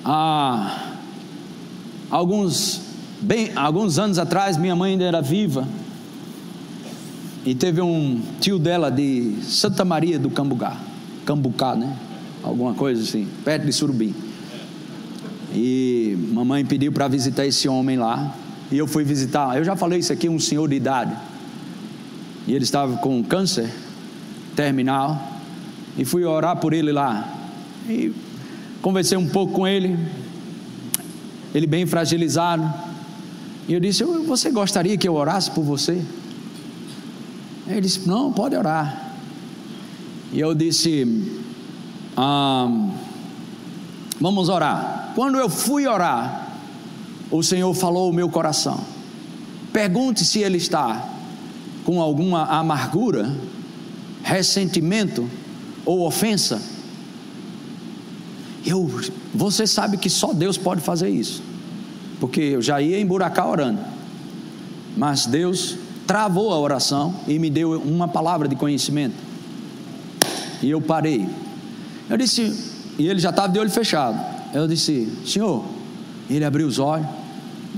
Ah, 0.03 0.88
alguns 2.11 2.89
Bem, 3.21 3.51
alguns 3.57 3.99
anos 3.99 4.17
atrás, 4.17 4.57
minha 4.57 4.77
mãe 4.77 4.93
ainda 4.93 5.03
era 5.03 5.21
viva. 5.21 5.67
E 7.45 7.53
teve 7.53 7.81
um 7.81 8.23
tio 8.41 8.61
dela 8.61 8.91
de 8.91 9.35
Santa 9.43 9.85
Maria 9.85 10.21
do 10.21 10.31
Cambucá. 10.31 10.77
Cambucá, 11.27 11.75
né? 11.75 11.97
Alguma 12.45 12.75
coisa 12.75 13.03
assim, 13.03 13.27
perto 13.45 13.67
de 13.67 13.73
Surubim. 13.73 14.15
E 15.53 16.17
mamãe 16.33 16.65
pediu 16.65 16.93
para 16.93 17.09
visitar 17.09 17.45
esse 17.45 17.69
homem 17.69 17.97
lá. 17.97 18.37
E 18.71 18.79
eu 18.79 18.87
fui 18.87 19.03
visitar. 19.03 19.57
Eu 19.57 19.65
já 19.65 19.75
falei 19.75 19.99
isso 19.99 20.13
aqui, 20.13 20.29
um 20.29 20.39
senhor 20.39 20.69
de 20.69 20.77
idade. 20.77 21.17
E 22.47 22.55
ele 22.55 22.63
estava 22.63 22.99
com 22.99 23.21
câncer 23.25 23.69
terminal. 24.55 25.21
E 25.97 26.05
fui 26.05 26.25
orar 26.25 26.57
por 26.59 26.73
ele 26.73 26.93
lá. 26.93 27.37
E 27.89 28.13
conversei 28.81 29.19
um 29.19 29.29
pouco 29.29 29.55
com 29.55 29.67
ele. 29.67 29.99
Ele 31.55 31.67
bem 31.67 31.87
fragilizado. 31.87 32.73
E 33.69 33.75
eu 33.75 33.81
disse: 33.81 34.05
Você 34.05 34.51
gostaria 34.51 34.97
que 34.97 35.09
eu 35.09 35.15
orasse 35.15 35.51
por 35.51 35.63
você? 35.63 36.03
Ele 37.67 37.81
disse: 37.81 38.07
Não, 38.07 38.33
pode 38.33 38.57
orar. 38.57 39.13
E 40.33 40.41
eu 40.41 40.55
disse: 40.55 41.41
ah, 42.17 42.69
Vamos 44.21 44.49
orar. 44.49 45.13
Quando 45.15 45.39
eu 45.39 45.49
fui 45.49 45.87
orar, 45.87 46.49
o 47.31 47.43
Senhor 47.43 47.73
falou 47.75 48.11
o 48.11 48.13
meu 48.13 48.29
coração. 48.29 48.81
Pergunte 49.73 50.25
se 50.25 50.41
ele 50.41 50.57
está 50.57 51.09
com 51.85 52.01
alguma 52.01 52.45
amargura, 52.45 53.35
ressentimento 54.23 55.29
ou 55.85 56.07
ofensa. 56.07 56.61
Eu, 58.69 58.91
você 59.35 59.67
sabe 59.67 59.97
que 59.97 60.11
só 60.11 60.35
Deus 60.35 60.59
pode 60.59 60.83
fazer 60.83 61.09
isso, 61.09 61.43
porque 62.21 62.39
eu 62.41 62.61
já 62.61 62.83
ia 62.83 63.01
emburacar 63.01 63.49
orando, 63.49 63.81
mas 64.95 65.25
Deus 65.25 65.77
travou 66.07 66.53
a 66.53 66.59
oração 66.59 67.15
e 67.27 67.39
me 67.39 67.49
deu 67.49 67.81
uma 67.81 68.07
palavra 68.07 68.47
de 68.47 68.55
conhecimento, 68.55 69.15
e 70.63 70.69
eu 70.69 70.83
parei. 70.83 71.27
Eu 72.11 72.19
disse, 72.19 72.75
e 72.99 73.07
ele 73.07 73.19
já 73.19 73.31
estava 73.31 73.51
de 73.51 73.59
olho 73.59 73.71
fechado. 73.71 74.19
Eu 74.53 74.69
disse, 74.69 75.11
Senhor, 75.25 75.65
ele 76.29 76.45
abriu 76.45 76.67
os 76.67 76.79
olhos. 76.79 77.07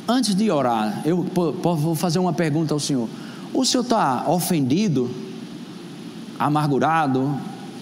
Antes 0.08 0.34
de 0.34 0.50
orar, 0.50 1.02
eu 1.04 1.22
vou 1.22 1.94
fazer 1.94 2.18
uma 2.18 2.32
pergunta 2.32 2.74
ao 2.74 2.80
Senhor. 2.80 3.08
O 3.54 3.64
Senhor 3.64 3.84
está 3.84 4.24
ofendido, 4.28 5.08
amargurado, 6.36 7.32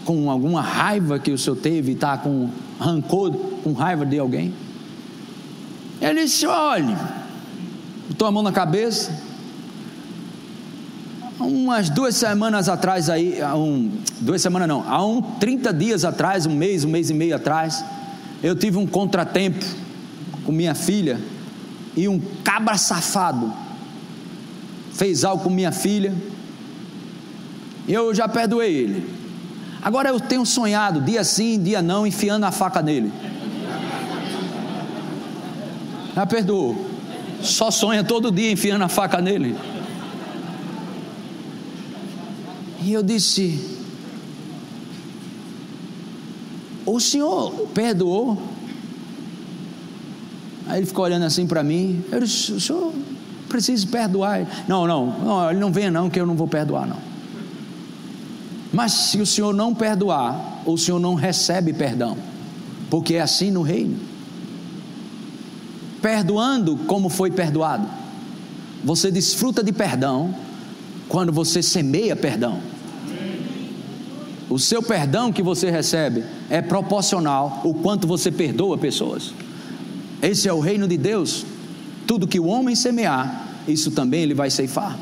com 0.05 0.31
alguma 0.31 0.61
raiva 0.61 1.19
que 1.19 1.31
o 1.31 1.39
Senhor 1.39 1.57
teve, 1.57 1.93
está 1.93 2.19
com 2.19 2.51
rancor, 2.79 3.33
com 3.63 3.73
raiva 3.73 4.07
de 4.07 4.19
alguém? 4.19 4.55
Ele 6.01 6.25
disse: 6.25 6.47
olhe, 6.47 6.97
botou 8.09 8.29
a 8.29 8.31
mão 8.31 8.43
na 8.43 8.53
cabeça. 8.53 9.27
Umas 11.39 11.89
duas 11.89 12.17
semanas 12.17 12.69
atrás 12.69 13.09
aí, 13.09 13.39
um, 13.57 13.93
duas 14.21 14.43
semanas 14.43 14.67
não, 14.67 14.83
há 14.89 15.05
um 15.05 15.23
30 15.23 15.73
dias 15.73 16.05
atrás, 16.05 16.47
um 16.47 16.55
mês, 16.55 16.83
um 16.85 16.89
mês 16.89 17.11
e 17.11 17.15
meio 17.15 17.37
atrás, 17.37 17.85
eu 18.43 18.57
tive 18.57 18.77
um 18.77 18.87
contratempo 18.87 19.65
com 20.45 20.51
minha 20.51 20.75
filha 20.75 21.21
e 21.97 22.09
um 22.09 22.21
cabra 22.43 22.77
safado 22.77 23.53
fez 24.93 25.25
algo 25.25 25.45
com 25.45 25.51
minha 25.51 25.71
filha. 25.71 26.13
Eu 27.87 28.13
já 28.13 28.29
perdoei 28.29 28.75
ele. 28.75 29.18
Agora 29.89 30.11
eu 30.11 30.21
tenho 30.21 30.45
sonhado, 30.45 31.01
dia 31.01 31.25
sim, 31.25 31.59
dia 31.59 31.81
não, 31.81 32.07
enfiando 32.07 32.45
a 32.45 32.53
faca 32.53 32.83
nele. 32.83 33.11
Já 36.15 36.27
perdoou. 36.27 36.77
Só 37.41 37.71
sonha 37.71 38.05
todo 38.05 38.31
dia 38.31 38.53
enfiando 38.53 38.85
a 38.85 38.89
faca 38.89 39.19
nele. 39.23 39.57
E 42.83 42.93
eu 42.93 43.03
disse: 43.03 43.79
O 46.85 47.01
senhor 47.01 47.51
perdoou? 47.73 48.37
Aí 50.67 50.81
ele 50.81 50.87
ficou 50.87 51.07
olhando 51.07 51.25
assim 51.25 51.47
para 51.47 51.63
mim. 51.63 52.05
Eu 52.13 52.21
disse: 52.21 52.53
O 52.53 52.61
senhor 52.61 52.93
precisa 53.49 53.87
perdoar. 53.87 54.47
Não, 54.69 54.87
não, 54.87 55.07
não, 55.07 55.51
ele 55.51 55.59
não 55.59 55.73
venha, 55.73 55.91
não, 55.91 56.11
que 56.11 56.21
eu 56.21 56.27
não 56.27 56.35
vou 56.35 56.47
perdoar, 56.47 56.87
não. 56.87 57.08
Mas 58.73 58.93
se 58.93 59.21
o 59.21 59.27
senhor 59.27 59.55
não 59.55 59.75
perdoar, 59.75 60.63
o 60.67 60.77
senhor 60.77 60.99
não 60.99 61.15
recebe 61.15 61.73
perdão, 61.73 62.17
porque 62.91 63.15
é 63.15 63.21
assim 63.21 63.51
no 63.51 63.63
reino. 63.63 63.99
Perdoando 66.03 66.77
como 66.87 67.09
foi 67.09 67.31
perdoado, 67.31 67.89
você 68.85 69.11
desfruta 69.11 69.63
de 69.63 69.73
perdão 69.73 70.35
quando 71.09 71.33
você 71.33 71.63
semeia 71.63 72.15
perdão. 72.15 72.61
O 74.51 74.59
seu 74.59 74.83
perdão 74.83 75.33
que 75.33 75.43
você 75.43 75.71
recebe 75.71 76.25
é 76.49 76.63
proporcional 76.63 77.61
o 77.65 77.75
quanto 77.75 78.07
você 78.07 78.31
perdoa 78.31 78.79
pessoas. 78.79 79.33
Esse 80.23 80.49
é 80.49 80.53
o 80.53 80.61
reino 80.61 80.89
de 80.89 80.97
Deus. 80.97 81.45
Tudo 82.07 82.27
que 82.27 82.41
o 82.41 82.47
homem 82.47 82.75
semear, 82.75 83.47
isso 83.67 83.91
também 83.91 84.23
ele 84.23 84.35
vai 84.35 84.51
ceifar. 84.51 84.99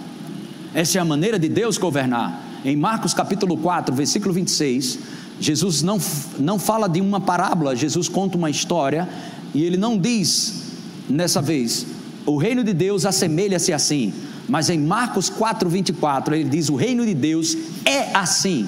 Essa 0.75 0.99
é 0.99 1.01
a 1.01 1.05
maneira 1.05 1.39
de 1.39 1.49
Deus 1.49 1.79
governar. 1.79 2.46
Em 2.67 2.75
Marcos 2.75 3.15
capítulo 3.15 3.57
4, 3.59 3.95
versículo 3.95 4.35
26, 4.35 4.99
Jesus 5.39 5.85
não, 5.85 6.01
não 6.37 6.59
fala 6.59 6.89
de 6.89 7.01
uma 7.01 7.21
parábola, 7.21 7.77
Jesus 7.77 8.09
conta 8.09 8.37
uma 8.37 8.51
história 8.51 9.09
e 9.55 9.63
ele 9.63 9.77
não 9.77 9.97
diz 9.97 10.65
nessa 11.09 11.41
vez, 11.41 11.87
o 12.27 12.37
reino 12.37 12.65
de 12.65 12.75
Deus 12.75 13.07
assemelha-se 13.07 13.73
assim, 13.73 14.13
mas 14.49 14.69
em 14.69 14.81
Marcos 14.81 15.31
4, 15.31 15.71
24, 15.71 16.35
ele 16.35 16.49
diz: 16.49 16.69
o 16.69 16.75
reino 16.75 17.07
de 17.07 17.15
Deus 17.15 17.57
é 17.85 18.11
assim 18.13 18.67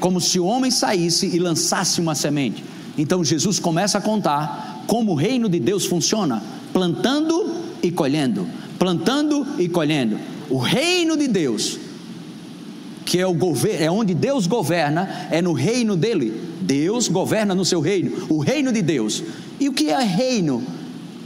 como 0.00 0.22
se 0.22 0.40
o 0.40 0.46
homem 0.46 0.70
saísse 0.70 1.26
e 1.26 1.38
lançasse 1.38 2.00
uma 2.00 2.14
semente. 2.14 2.64
Então 2.96 3.22
Jesus 3.22 3.60
começa 3.60 3.98
a 3.98 4.00
contar 4.00 4.84
como 4.86 5.12
o 5.12 5.14
reino 5.14 5.50
de 5.50 5.60
Deus 5.60 5.84
funciona: 5.84 6.42
plantando 6.72 7.56
e 7.82 7.90
colhendo, 7.90 8.48
plantando 8.78 9.46
e 9.58 9.68
colhendo. 9.68 10.18
O 10.48 10.56
reino 10.56 11.14
de 11.14 11.28
Deus, 11.28 11.87
que 13.08 13.18
é, 13.18 13.26
o 13.26 13.32
governo, 13.32 13.82
é 13.82 13.90
onde 13.90 14.12
Deus 14.12 14.46
governa, 14.46 15.28
é 15.30 15.40
no 15.40 15.54
reino 15.54 15.96
dele. 15.96 16.46
Deus 16.60 17.08
governa 17.08 17.54
no 17.54 17.64
seu 17.64 17.80
reino, 17.80 18.26
o 18.28 18.38
reino 18.38 18.70
de 18.70 18.82
Deus. 18.82 19.24
E 19.58 19.66
o 19.66 19.72
que 19.72 19.88
é 19.88 19.98
reino? 20.02 20.62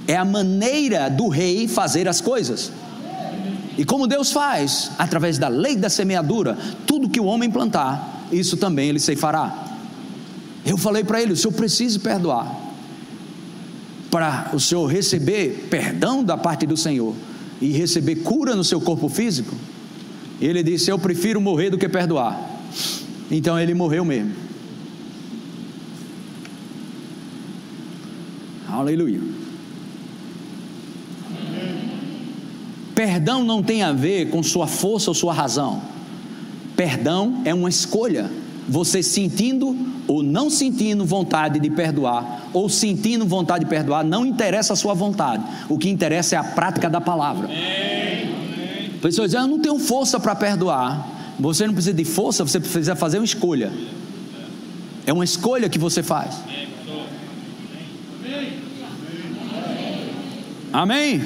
É 0.06 0.14
a 0.14 0.24
maneira 0.24 1.08
do 1.10 1.26
rei 1.26 1.66
fazer 1.66 2.06
as 2.06 2.20
coisas. 2.20 2.70
E 3.76 3.84
como 3.84 4.06
Deus 4.06 4.30
faz? 4.30 4.92
Através 4.96 5.38
da 5.38 5.48
lei 5.48 5.74
da 5.74 5.90
semeadura, 5.90 6.56
tudo 6.86 7.08
que 7.08 7.18
o 7.18 7.24
homem 7.24 7.50
plantar, 7.50 8.28
isso 8.30 8.56
também 8.56 8.88
ele 8.88 9.00
ceifará. 9.00 9.52
Eu 10.64 10.78
falei 10.78 11.02
para 11.02 11.20
ele: 11.20 11.32
o 11.32 11.36
senhor 11.36 11.52
precisa 11.52 11.98
perdoar. 11.98 12.60
Para 14.08 14.50
o 14.52 14.60
senhor 14.60 14.86
receber 14.86 15.66
perdão 15.68 16.22
da 16.22 16.36
parte 16.36 16.64
do 16.64 16.76
Senhor 16.76 17.12
e 17.60 17.72
receber 17.72 18.16
cura 18.16 18.54
no 18.54 18.62
seu 18.62 18.80
corpo 18.80 19.08
físico, 19.08 19.52
ele 20.46 20.62
disse: 20.62 20.90
Eu 20.90 20.98
prefiro 20.98 21.40
morrer 21.40 21.70
do 21.70 21.78
que 21.78 21.88
perdoar. 21.88 22.60
Então 23.30 23.58
ele 23.58 23.74
morreu 23.74 24.04
mesmo. 24.04 24.32
Aleluia. 28.68 29.20
Perdão 32.94 33.44
não 33.44 33.62
tem 33.62 33.82
a 33.82 33.92
ver 33.92 34.30
com 34.30 34.42
sua 34.42 34.66
força 34.66 35.10
ou 35.10 35.14
sua 35.14 35.32
razão. 35.32 35.82
Perdão 36.76 37.42
é 37.44 37.54
uma 37.54 37.68
escolha. 37.68 38.30
Você 38.68 39.02
sentindo 39.02 39.76
ou 40.06 40.22
não 40.22 40.50
sentindo 40.50 41.04
vontade 41.04 41.60
de 41.60 41.70
perdoar, 41.70 42.48
ou 42.52 42.68
sentindo 42.68 43.24
vontade 43.24 43.64
de 43.64 43.70
perdoar, 43.70 44.04
não 44.04 44.26
interessa 44.26 44.72
a 44.72 44.76
sua 44.76 44.94
vontade. 44.94 45.44
O 45.68 45.78
que 45.78 45.88
interessa 45.88 46.36
é 46.36 46.38
a 46.38 46.44
prática 46.44 46.90
da 46.90 47.00
palavra. 47.00 47.48
Pessoas 49.02 49.32
dizem, 49.32 49.44
eu 49.44 49.48
não 49.48 49.58
tenho 49.58 49.78
força 49.80 50.20
para 50.20 50.32
perdoar. 50.36 51.34
Você 51.40 51.66
não 51.66 51.74
precisa 51.74 51.92
de 51.92 52.04
força, 52.04 52.44
você 52.44 52.60
precisa 52.60 52.94
fazer 52.94 53.18
uma 53.18 53.24
escolha. 53.24 53.72
É 55.04 55.12
uma 55.12 55.24
escolha 55.24 55.68
que 55.68 55.78
você 55.78 56.04
faz. 56.04 56.36
Amém? 60.72 61.20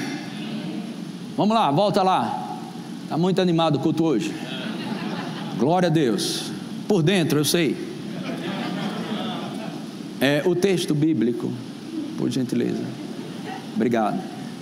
Vamos 1.37 1.55
lá, 1.55 1.71
volta 1.71 2.03
lá. 2.03 2.59
Está 3.03 3.19
muito 3.19 3.43
animado 3.43 3.77
o 3.77 3.79
culto 3.79 4.05
hoje. 4.05 4.35
Glória 5.59 5.89
a 5.89 5.93
Deus. 5.93 6.51
Por 6.89 7.03
dentro, 7.03 7.39
eu 7.39 7.45
sei. 7.45 7.77
É 10.19 10.43
o 10.47 10.55
texto 10.55 10.95
bíblico, 10.95 11.53
por 12.17 12.31
gentileza. 12.31 12.83
Obrigado. 13.75 14.19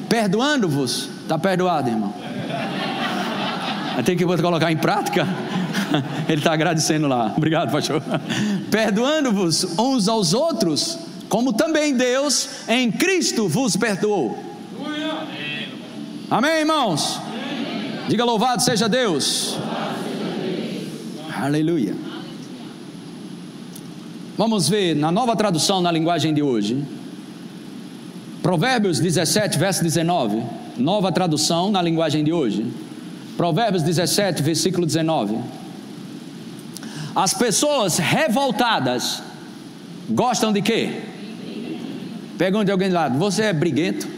Perdoando-vos, 0.09 1.09
está 1.22 1.38
perdoado, 1.38 1.88
irmão. 1.88 2.12
Tem 4.02 4.16
que 4.16 4.24
colocar 4.24 4.72
em 4.72 4.76
prática. 4.76 5.26
Ele 6.28 6.38
está 6.38 6.52
agradecendo 6.52 7.07
lá. 7.07 7.33
Obrigado, 7.37 7.70
pastor. 7.70 8.02
Perdoando-vos 8.70 9.78
uns 9.78 10.09
aos 10.09 10.35
outros, 10.35 10.98
como 11.28 11.52
também 11.52 11.96
Deus 11.96 12.48
em 12.68 12.90
Cristo 12.90 13.48
vos 13.48 13.76
perdoou. 13.76 14.38
Amém, 16.30 16.61
irmãos? 16.61 17.20
Diga 18.09 18.24
louvado 18.24 18.62
seja 18.62 18.88
Deus. 18.88 19.57
Aleluia. 21.37 21.94
Vamos 24.37 24.68
ver 24.68 24.96
na 24.96 25.12
nova 25.12 25.37
tradução 25.37 25.80
na 25.80 25.92
linguagem 25.92 26.35
de 26.35 26.42
hoje. 26.42 26.83
Provérbios 28.42 28.98
17, 28.98 29.59
verso 29.59 29.83
19. 29.83 30.42
Nova 30.76 31.12
tradução 31.12 31.70
na 31.70 31.80
linguagem 31.80 32.24
de 32.24 32.33
hoje. 32.33 32.66
Provérbios 33.37 33.83
17, 33.83 34.42
versículo 34.42 34.87
19. 34.87 35.38
As 37.14 37.35
pessoas 37.35 37.99
revoltadas 37.99 39.23
gostam 40.09 40.53
de 40.53 40.62
quê? 40.62 41.03
Pergunte 42.37 42.70
alguém 42.70 42.88
de 42.88 42.94
lado: 42.94 43.18
Você 43.18 43.42
é 43.42 43.53
briguento? 43.53 44.13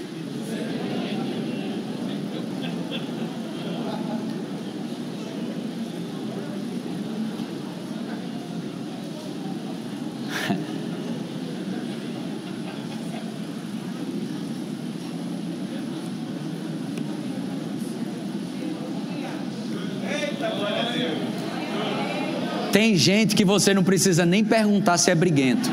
Tem 22.77 22.95
gente 22.95 23.35
que 23.35 23.43
você 23.43 23.73
não 23.73 23.83
precisa 23.83 24.27
nem 24.27 24.45
perguntar 24.45 24.99
se 24.99 25.11
é 25.11 25.15
briguento. 25.15 25.71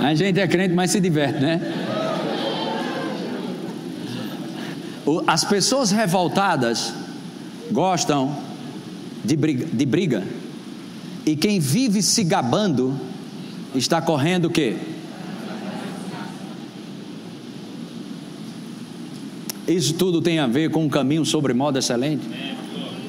A 0.00 0.12
gente 0.12 0.40
é 0.40 0.48
crente, 0.48 0.74
mas 0.74 0.90
se 0.90 0.98
diverte, 0.98 1.38
né? 1.38 1.60
As 5.24 5.44
pessoas 5.44 5.92
revoltadas 5.92 6.92
gostam 7.70 8.36
de 9.24 9.36
briga, 9.36 9.66
de 9.72 9.86
briga. 9.86 10.24
E 11.24 11.36
quem 11.36 11.60
vive 11.60 12.02
se 12.02 12.24
gabando 12.24 12.98
está 13.72 14.02
correndo 14.02 14.46
o 14.46 14.50
quê? 14.50 14.76
Isso 19.66 19.94
tudo 19.94 20.20
tem 20.20 20.38
a 20.40 20.46
ver 20.46 20.70
com 20.70 20.84
um 20.84 20.88
caminho 20.88 21.24
sobre 21.24 21.54
modo 21.54 21.78
excelente? 21.78 22.26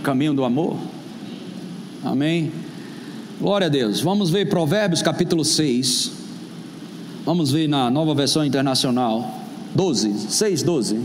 Caminho 0.03 0.33
do 0.33 0.43
amor? 0.43 0.77
Amém? 2.03 2.51
Glória 3.41 3.67
a 3.67 3.69
Deus. 3.69 4.01
Vamos 4.01 4.29
ver 4.29 4.47
Provérbios 4.49 5.01
capítulo 5.01 5.43
6. 5.43 6.11
Vamos 7.25 7.51
ver 7.51 7.67
na 7.67 7.89
nova 7.89 8.13
versão 8.13 8.45
internacional. 8.45 9.41
12, 9.73 10.31
6, 10.31 10.61
12. 10.61 11.01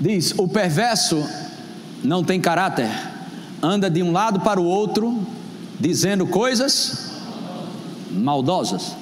Diz: 0.00 0.32
O 0.38 0.48
perverso 0.48 1.22
não 2.02 2.24
tem 2.24 2.40
caráter, 2.40 2.88
anda 3.62 3.90
de 3.90 4.02
um 4.02 4.12
lado 4.12 4.40
para 4.40 4.60
o 4.60 4.64
outro, 4.64 5.20
dizendo 5.78 6.26
coisas 6.26 7.10
maldosas. 8.10 8.96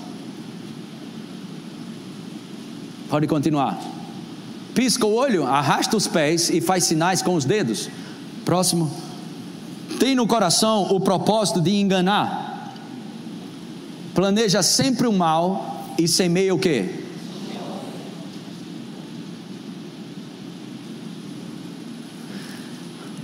Pode 3.14 3.28
continuar. 3.28 3.80
Pisca 4.74 5.06
o 5.06 5.14
olho, 5.14 5.46
arrasta 5.46 5.96
os 5.96 6.04
pés 6.04 6.50
e 6.50 6.60
faz 6.60 6.82
sinais 6.82 7.22
com 7.22 7.36
os 7.36 7.44
dedos. 7.44 7.88
Próximo. 8.44 8.90
Tem 10.00 10.16
no 10.16 10.26
coração 10.26 10.92
o 10.92 10.98
propósito 10.98 11.60
de 11.60 11.76
enganar. 11.76 12.74
Planeja 14.16 14.64
sempre 14.64 15.06
o 15.06 15.12
mal 15.12 15.94
e 15.96 16.08
semeia 16.08 16.52
o 16.52 16.58
que? 16.58 16.88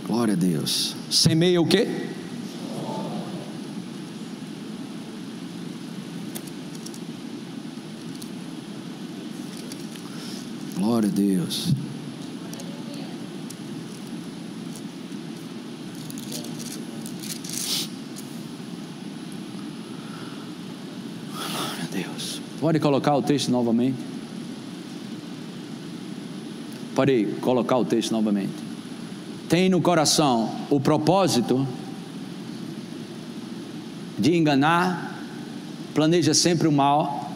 Glória 0.07 0.35
a 0.35 0.37
Deus. 0.37 0.94
Semeia 1.11 1.61
o 1.61 1.66
quê? 1.66 2.07
Deus. 11.10 11.72
Glória 21.32 21.84
a 21.84 21.94
Deus. 21.94 22.40
Pode 22.60 22.80
colocar 22.80 23.16
o 23.16 23.22
texto 23.22 23.50
novamente? 23.50 23.98
Pode 26.94 27.26
colocar 27.40 27.76
o 27.78 27.84
texto 27.84 28.12
novamente 28.12 28.70
tem 29.50 29.68
no 29.68 29.80
coração 29.82 30.48
o 30.70 30.78
propósito 30.78 31.66
de 34.16 34.36
enganar, 34.36 35.18
planeja 35.92 36.32
sempre 36.32 36.68
o 36.68 36.72
mal 36.72 37.32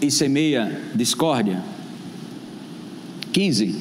e 0.00 0.12
semeia 0.12 0.80
discórdia. 0.94 1.60
15. 3.32 3.74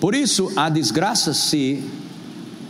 Por 0.00 0.14
isso 0.14 0.52
a 0.56 0.68
desgraça 0.68 1.32
se 1.32 1.82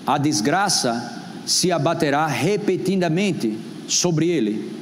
a 0.07 0.18
desgraça 0.18 1.23
se 1.47 1.73
abaterá 1.73 2.27
repetidamente 2.27 3.59
sobre 3.88 4.29
ele. 4.29 4.73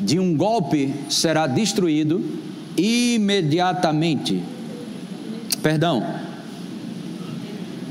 De 0.00 0.18
um 0.18 0.36
golpe 0.36 0.94
será 1.10 1.46
destruído 1.46 2.24
imediatamente 2.76 4.42
perdão, 5.62 6.04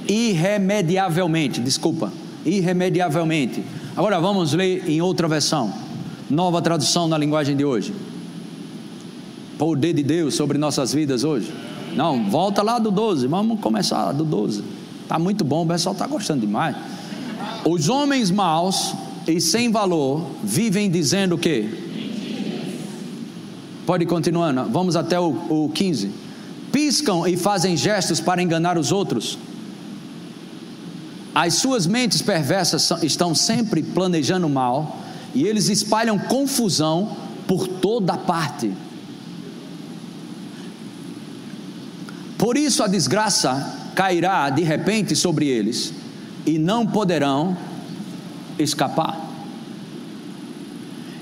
irremediavelmente, 0.08 1.60
desculpa, 1.62 2.12
irremediavelmente. 2.46 3.64
Agora 3.96 4.20
vamos 4.20 4.54
ler 4.54 4.90
em 4.90 5.02
outra 5.02 5.28
versão, 5.28 5.74
nova 6.30 6.62
tradução 6.62 7.08
na 7.08 7.18
linguagem 7.18 7.56
de 7.56 7.66
hoje. 7.66 7.94
Poder 9.58 9.94
de 9.94 10.04
Deus 10.04 10.36
sobre 10.36 10.58
nossas 10.58 10.94
vidas 10.94 11.24
hoje. 11.24 11.54
Não, 11.96 12.30
volta 12.30 12.62
lá 12.62 12.78
do 12.78 12.92
12, 12.92 13.28
vamos 13.28 13.60
começar 13.60 14.06
lá 14.06 14.12
do 14.12 14.24
12. 14.24 14.64
Está 15.04 15.18
muito 15.18 15.44
bom, 15.44 15.64
o 15.64 15.68
pessoal 15.68 15.94
está 15.94 16.06
gostando 16.06 16.42
demais. 16.42 16.76
Os 17.66 17.90
homens 17.90 18.30
maus 18.30 18.94
e 19.28 19.42
sem 19.42 19.72
valor 19.72 20.26
vivem 20.44 20.90
dizendo 20.90 21.36
o 21.36 21.38
quê? 21.38 21.68
Pode 23.86 24.06
continuar, 24.06 24.52
vamos 24.66 24.96
até 24.96 25.20
o, 25.20 25.30
o 25.50 25.72
15 25.74 26.28
piscam 26.72 27.28
e 27.28 27.36
fazem 27.36 27.76
gestos 27.76 28.20
para 28.20 28.42
enganar 28.42 28.78
os 28.78 28.92
outros. 28.92 29.38
As 31.34 31.56
suas 31.56 31.86
mentes 31.86 32.22
perversas 32.22 32.92
estão 33.04 33.34
sempre 33.36 33.84
planejando 33.84 34.50
mal 34.50 34.98
e 35.34 35.46
eles 35.46 35.70
espalham 35.70 36.18
confusão 36.18 37.16
por 37.48 37.68
toda 37.68 38.18
parte. 38.18 38.72
Por 42.38 42.56
isso 42.56 42.84
a 42.84 42.88
desgraça 42.88 43.76
cairá 43.96 44.50
de 44.50 44.64
repente 44.64 45.16
sobre 45.16 45.48
eles 45.48 45.92
e 46.46 46.60
não 46.60 46.86
poderão 46.86 47.58
escapar. 48.60 49.20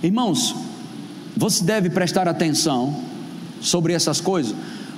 Irmãos, 0.03 0.53
você 1.35 1.63
deve 1.63 1.89
prestar 1.89 2.27
atenção 2.27 3.01
sobre 3.61 3.93
essas 3.93 4.19
coisas. 4.19 4.53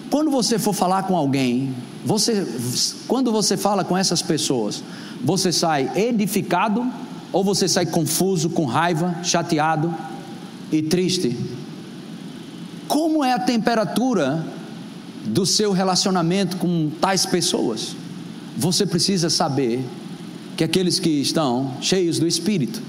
Quando 0.09 0.31
você 0.31 0.57
for 0.57 0.73
falar 0.73 1.03
com 1.03 1.15
alguém, 1.15 1.75
você, 2.03 2.45
quando 3.07 3.31
você 3.31 3.55
fala 3.55 3.83
com 3.83 3.97
essas 3.97 4.21
pessoas, 4.21 4.83
você 5.23 5.51
sai 5.51 5.91
edificado 5.95 6.85
ou 7.31 7.43
você 7.43 7.67
sai 7.67 7.85
confuso, 7.85 8.49
com 8.49 8.65
raiva, 8.65 9.15
chateado 9.23 9.93
e 10.71 10.81
triste? 10.81 11.37
Como 12.87 13.23
é 13.23 13.33
a 13.33 13.39
temperatura 13.39 14.45
do 15.27 15.45
seu 15.45 15.71
relacionamento 15.71 16.57
com 16.57 16.89
tais 17.01 17.25
pessoas? 17.25 17.95
Você 18.57 18.85
precisa 18.85 19.29
saber 19.29 19.83
que 20.55 20.63
aqueles 20.63 20.99
que 20.99 21.09
estão 21.09 21.73
cheios 21.81 22.17
do 22.17 22.27
Espírito, 22.27 22.81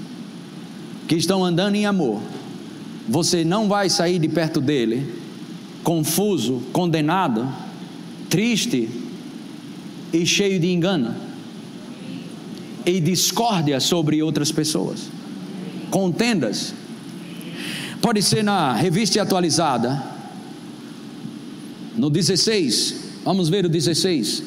que 1.07 1.15
estão 1.15 1.43
andando 1.45 1.75
em 1.75 1.85
amor, 1.85 2.21
você 3.07 3.43
não 3.43 3.67
vai 3.67 3.89
sair 3.89 4.19
de 4.19 4.27
perto 4.27 4.59
dele 4.59 5.19
confuso, 5.83 6.61
condenado, 6.71 7.47
triste 8.29 8.89
e 10.11 10.25
cheio 10.25 10.59
de 10.59 10.71
engano 10.71 11.15
e 12.85 12.99
discórdia 12.99 13.79
sobre 13.79 14.21
outras 14.21 14.51
pessoas. 14.51 15.09
Contendas. 15.89 16.73
Pode 18.01 18.21
ser 18.21 18.43
na 18.43 18.73
revista 18.73 19.21
atualizada, 19.21 20.01
no 21.99 22.09
16. 22.09 22.95
Vamos 23.25 23.49
ver 23.49 23.65
o 23.65 23.69
16. 23.69 24.43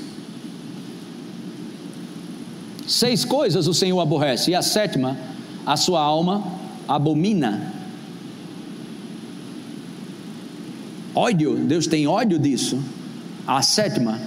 Seis 2.89 3.25
coisas 3.25 3.69
o 3.69 3.75
Senhor 3.75 4.01
aborrece, 4.01 4.51
e 4.51 4.55
a 4.55 4.63
sétima, 4.63 5.19
a 5.65 5.77
sua 5.77 6.01
alma 6.01 6.43
abomina. 6.89 7.75
Ódio, 11.15 11.57
Deus 11.57 11.87
tem 11.87 12.07
ódio 12.07 12.39
disso. 12.39 12.83
A 13.47 13.61
sétima. 13.61 14.19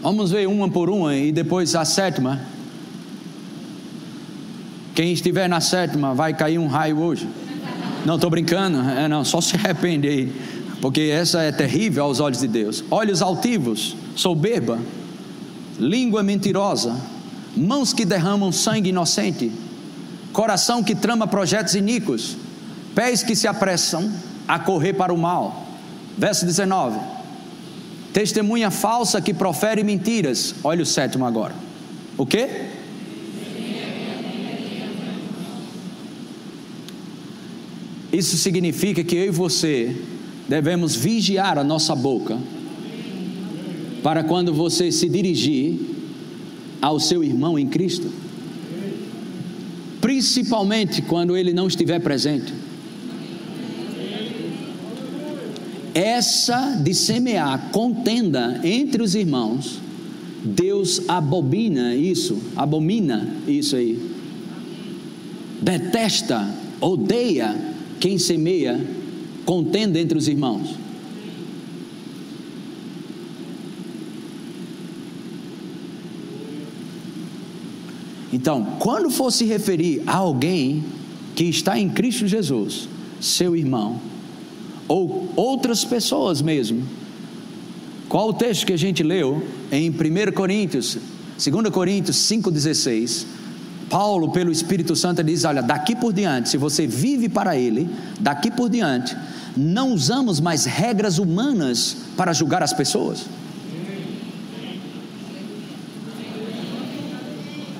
Vamos 0.00 0.30
ver 0.30 0.46
uma 0.46 0.68
por 0.68 0.88
uma 0.88 1.16
e 1.16 1.32
depois 1.32 1.74
a 1.74 1.84
sétima. 1.84 2.40
Quem 4.94 5.12
estiver 5.12 5.48
na 5.48 5.60
sétima 5.60 6.14
vai 6.14 6.34
cair 6.34 6.58
um 6.58 6.68
raio 6.68 7.00
hoje. 7.00 7.28
Não 8.06 8.14
estou 8.14 8.30
brincando, 8.30 8.78
é 8.78 9.08
não, 9.08 9.24
só 9.24 9.40
se 9.40 9.56
arrepende 9.56 10.08
aí, 10.08 10.32
porque 10.80 11.02
essa 11.02 11.42
é 11.42 11.52
terrível 11.52 12.04
aos 12.04 12.20
olhos 12.20 12.40
de 12.40 12.48
Deus. 12.48 12.82
Olhos 12.90 13.20
altivos, 13.20 13.96
soberba, 14.16 14.78
língua 15.78 16.22
mentirosa, 16.22 16.96
mãos 17.56 17.92
que 17.92 18.04
derramam 18.04 18.50
sangue 18.50 18.88
inocente, 18.90 19.52
coração 20.32 20.82
que 20.82 20.94
trama 20.94 21.26
projetos 21.26 21.74
iníquos, 21.74 22.36
pés 22.94 23.22
que 23.22 23.36
se 23.36 23.46
apressam 23.46 24.10
a 24.48 24.58
correr 24.58 24.94
para 24.94 25.12
o 25.12 25.18
mal. 25.18 25.66
Verso 26.16 26.46
19: 26.46 26.98
Testemunha 28.12 28.70
falsa 28.70 29.20
que 29.20 29.34
profere 29.34 29.84
mentiras. 29.84 30.54
Olha 30.64 30.82
o 30.82 30.86
sétimo 30.86 31.26
agora. 31.26 31.54
O 32.16 32.26
que? 32.26 32.48
Isso 38.12 38.36
significa 38.36 39.04
que 39.04 39.14
eu 39.14 39.26
e 39.26 39.30
você 39.30 39.96
devemos 40.50 40.96
vigiar 40.96 41.56
a 41.58 41.62
nossa 41.62 41.94
boca 41.94 42.36
para 44.02 44.24
quando 44.24 44.52
você 44.52 44.90
se 44.90 45.08
dirigir 45.08 45.78
ao 46.82 46.98
seu 46.98 47.22
irmão 47.22 47.56
em 47.56 47.68
Cristo, 47.68 48.10
principalmente 50.00 51.02
quando 51.02 51.36
ele 51.36 51.52
não 51.52 51.68
estiver 51.68 52.00
presente. 52.00 52.52
Essa 55.94 56.80
de 56.82 56.96
semear 56.96 57.70
contenda 57.70 58.60
entre 58.64 59.04
os 59.04 59.14
irmãos, 59.14 59.78
Deus 60.44 61.02
abomina 61.06 61.94
isso, 61.94 62.36
abomina 62.56 63.36
isso 63.46 63.76
aí. 63.76 63.96
Detesta, 65.62 66.52
odeia 66.80 67.54
quem 68.00 68.18
semeia 68.18 68.80
contenda 69.50 69.98
entre 69.98 70.16
os 70.16 70.28
irmãos. 70.28 70.76
Então, 78.32 78.76
quando 78.78 79.10
for 79.10 79.32
se 79.32 79.44
referir 79.44 80.04
a 80.06 80.18
alguém 80.18 80.84
que 81.34 81.42
está 81.42 81.76
em 81.76 81.88
Cristo 81.88 82.28
Jesus, 82.28 82.88
seu 83.20 83.56
irmão, 83.56 84.00
ou 84.86 85.32
outras 85.34 85.84
pessoas 85.84 86.40
mesmo, 86.40 86.84
qual 88.08 88.28
o 88.28 88.32
texto 88.32 88.64
que 88.64 88.72
a 88.72 88.78
gente 88.78 89.02
leu 89.02 89.44
em 89.72 89.90
1 89.90 90.32
Coríntios, 90.32 90.96
2 91.44 91.70
Coríntios 91.70 92.18
5,16? 92.18 93.26
Paulo, 93.88 94.30
pelo 94.30 94.52
Espírito 94.52 94.94
Santo, 94.94 95.24
diz: 95.24 95.44
Olha, 95.44 95.60
daqui 95.60 95.96
por 95.96 96.12
diante, 96.12 96.48
se 96.48 96.56
você 96.56 96.86
vive 96.86 97.28
para 97.28 97.56
Ele, 97.56 97.90
daqui 98.20 98.48
por 98.48 98.70
diante, 98.70 99.16
não 99.56 99.92
usamos 99.92 100.40
mais 100.40 100.64
regras 100.64 101.18
humanas 101.18 101.96
para 102.16 102.32
julgar 102.32 102.62
as 102.62 102.72
pessoas. 102.72 103.26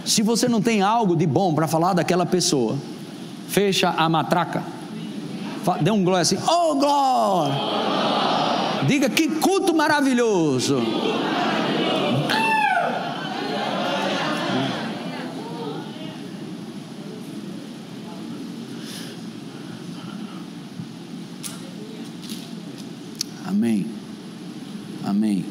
Se 0.05 0.23
você 0.23 0.49
não 0.49 0.61
tem 0.61 0.83
algo 0.83 1.15
de 1.15 1.27
bom 1.27 1.55
para 1.55 1.69
falar 1.69 1.93
daquela 1.93 2.27
pessoa, 2.27 2.77
fecha 3.49 3.91
a 3.91 4.09
matraca. 4.09 4.63
Dê 5.81 5.91
um 5.91 6.03
glória 6.03 6.23
assim, 6.23 6.39
oh 6.49 6.75
glória! 6.75 7.55
Diga 8.89 9.09
que 9.09 9.29
culto 9.29 9.75
maravilhoso! 9.75 10.83
Amém. 23.47 23.87
Amém. 25.05 25.45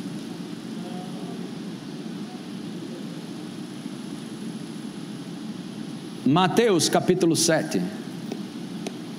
Mateus 6.29 6.87
capítulo 6.87 7.35
7, 7.35 7.81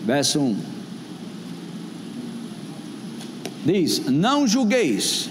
verso 0.06 0.38
1. 0.38 0.56
Diz: 3.66 4.06
Não 4.06 4.46
julgueis. 4.46 5.28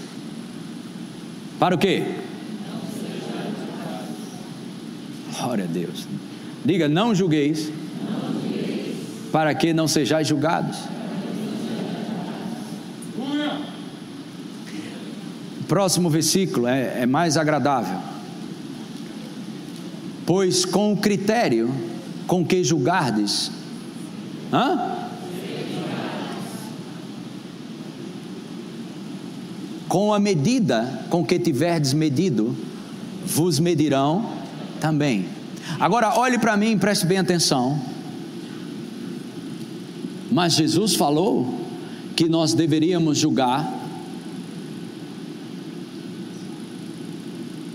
Para 1.58 1.74
o 1.74 1.78
quê? 1.78 2.04
Glória 5.34 5.64
a 5.64 5.66
Deus. 5.66 6.06
Diga: 6.62 6.86
Não 6.86 7.14
julgueis. 7.14 7.72
Para 9.32 9.54
que 9.54 9.72
não 9.72 9.88
sejais 9.88 10.28
julgados. 10.28 10.76
Próximo 15.66 16.10
versículo 16.10 16.66
é, 16.66 17.00
é 17.00 17.06
mais 17.06 17.38
agradável. 17.38 18.09
Pois 20.30 20.64
com 20.64 20.92
o 20.92 20.96
critério 20.96 21.74
com 22.28 22.44
que 22.44 22.62
julgardes, 22.62 23.50
hã? 24.52 25.08
Com 29.88 30.14
a 30.14 30.20
medida 30.20 31.04
com 31.10 31.26
que 31.26 31.36
tiverdes 31.36 31.92
medido, 31.92 32.56
vos 33.26 33.58
medirão 33.58 34.30
também. 34.80 35.26
Agora 35.80 36.16
olhe 36.16 36.38
para 36.38 36.56
mim 36.56 36.74
e 36.74 36.76
preste 36.76 37.06
bem 37.06 37.18
atenção. 37.18 37.76
Mas 40.30 40.52
Jesus 40.52 40.94
falou 40.94 41.52
que 42.14 42.28
nós 42.28 42.54
deveríamos 42.54 43.18
julgar 43.18 43.68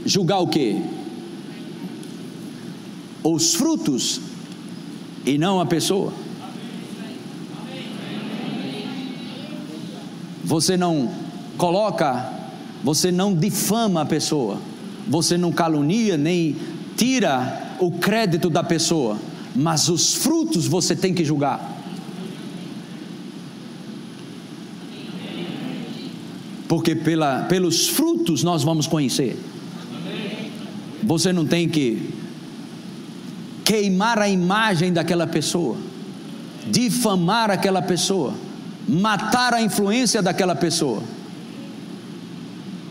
julgar 0.05 0.39
o 0.39 0.47
que? 0.47 0.94
Os 3.27 3.55
frutos 3.55 4.21
e 5.25 5.35
não 5.35 5.59
a 5.59 5.65
pessoa. 5.65 6.13
Você 10.43 10.77
não 10.77 11.11
coloca, 11.57 12.31
você 12.83 13.11
não 13.11 13.33
difama 13.33 14.01
a 14.01 14.05
pessoa, 14.05 14.59
você 15.07 15.39
não 15.39 15.51
calunia 15.51 16.17
nem 16.17 16.55
tira 16.95 17.75
o 17.79 17.89
crédito 17.93 18.47
da 18.47 18.63
pessoa, 18.63 19.17
mas 19.55 19.89
os 19.89 20.13
frutos 20.13 20.67
você 20.67 20.95
tem 20.95 21.11
que 21.11 21.25
julgar. 21.25 21.81
Porque 26.67 26.93
pela, 26.95 27.41
pelos 27.45 27.87
frutos 27.87 28.43
nós 28.43 28.61
vamos 28.61 28.85
conhecer. 28.85 29.35
Você 31.01 31.33
não 31.33 31.47
tem 31.47 31.67
que 31.67 32.24
queimar 33.65 34.19
a 34.19 34.29
imagem 34.29 34.93
daquela 34.93 35.25
pessoa, 35.25 35.75
difamar 36.67 37.49
aquela 37.49 37.81
pessoa, 37.81 38.35
matar 38.87 39.55
a 39.55 39.61
influência 39.61 40.21
daquela 40.21 40.55
pessoa. 40.55 41.01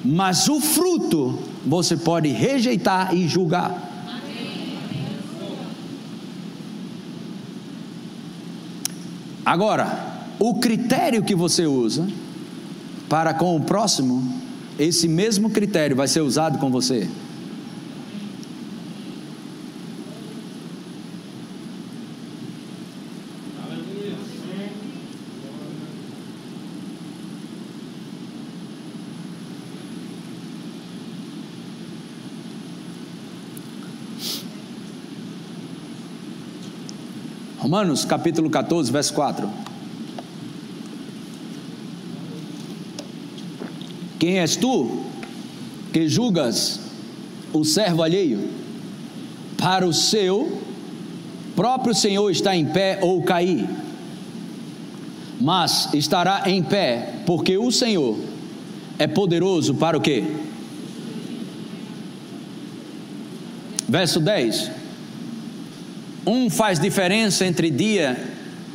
Mas 0.05 0.49
o 0.49 0.61
fruto 0.61 1.39
você 1.65 1.97
pode 1.97 2.29
rejeitar 2.29 3.15
e 3.15 3.29
julgar. 3.29 3.93
Agora, 9.47 10.27
o 10.39 10.55
critério 10.55 11.23
que 11.23 11.35
você 11.35 11.67
usa 11.67 12.07
para 13.09 13.33
com 13.33 13.57
o 13.57 13.61
próximo, 13.61 14.43
esse 14.79 15.07
mesmo 15.07 15.51
critério 15.51 15.95
vai 15.95 16.09
ser 16.09 16.23
usado 16.23 16.59
com 16.59 16.71
você. 16.71 17.09
Romanos 37.75 38.05
capítulo 38.05 38.49
14, 38.49 38.93
verso 38.93 39.13
4. 39.15 39.51
Quem 44.17 44.39
és 44.39 44.55
tu 44.55 45.03
que 45.93 46.09
julgas 46.09 46.79
o 47.53 47.65
servo 47.65 48.05
alheio? 48.05 48.49
Para 49.59 49.85
o 49.85 49.93
seu 49.93 50.63
próprio 51.57 51.93
Senhor 51.97 52.31
está 52.31 52.55
em 52.55 52.65
pé 52.65 53.01
ou 53.03 53.21
cair, 53.25 53.69
mas 55.41 55.93
estará 55.95 56.45
em 56.47 56.63
pé, 56.63 57.23
porque 57.27 57.59
o 57.59 57.73
Senhor 57.73 58.17
é 59.01 59.09
poderoso 59.09 59.75
para 59.75 59.99
o 59.99 60.01
quê? 60.01 60.23
Verso 63.89 64.21
10 64.21 64.84
um 66.27 66.49
faz 66.49 66.79
diferença 66.79 67.47
entre 67.47 67.71
dia 67.71 68.17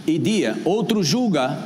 e 0.05 0.17
dia, 0.17 0.57
outro 0.65 1.03
julga 1.03 1.57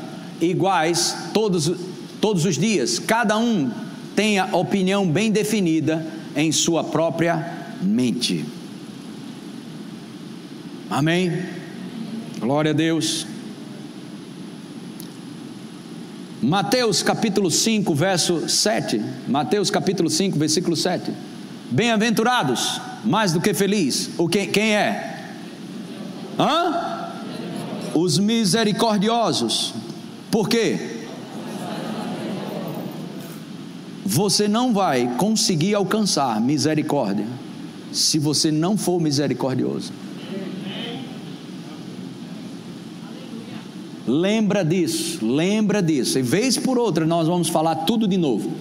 iguais 0.41 1.15
todos, 1.33 1.71
todos 2.19 2.45
os 2.45 2.57
dias. 2.57 2.99
Cada 2.99 3.37
um 3.37 3.71
tem 4.15 4.39
a 4.39 4.45
opinião 4.55 5.07
bem 5.07 5.31
definida 5.31 6.05
em 6.35 6.51
sua 6.51 6.83
própria 6.83 7.65
mente. 7.81 8.45
Amém? 10.89 11.31
Glória 12.39 12.71
a 12.71 12.73
Deus. 12.73 13.25
Mateus 16.41 17.01
capítulo 17.01 17.49
5, 17.49 17.95
verso 17.95 18.49
7. 18.49 19.01
Mateus 19.27 19.71
capítulo 19.71 20.09
5, 20.09 20.37
versículo 20.37 20.75
7. 20.75 21.11
Bem-aventurados, 21.71 22.81
mais 23.05 23.31
do 23.31 23.39
que 23.39 23.53
feliz. 23.53 24.09
O 24.17 24.27
que, 24.27 24.45
quem 24.47 24.75
é? 24.75 25.12
Hã? 26.37 27.11
Os 27.93 28.17
misericordiosos. 28.17 29.73
Por 30.31 30.49
quê? 30.49 30.93
Você 34.05 34.47
não 34.47 34.73
vai 34.73 35.15
conseguir 35.17 35.75
alcançar 35.75 36.39
misericórdia 36.41 37.25
se 37.91 38.19
você 38.19 38.51
não 38.51 38.75
for 38.75 38.99
misericordioso. 38.99 39.93
Lembra 44.05 44.65
disso, 44.65 45.25
lembra 45.25 45.81
disso. 45.81 46.19
E 46.19 46.21
vez 46.21 46.57
por 46.57 46.77
outra 46.77 47.05
nós 47.05 47.27
vamos 47.27 47.47
falar 47.47 47.75
tudo 47.75 48.07
de 48.07 48.17
novo. 48.17 48.51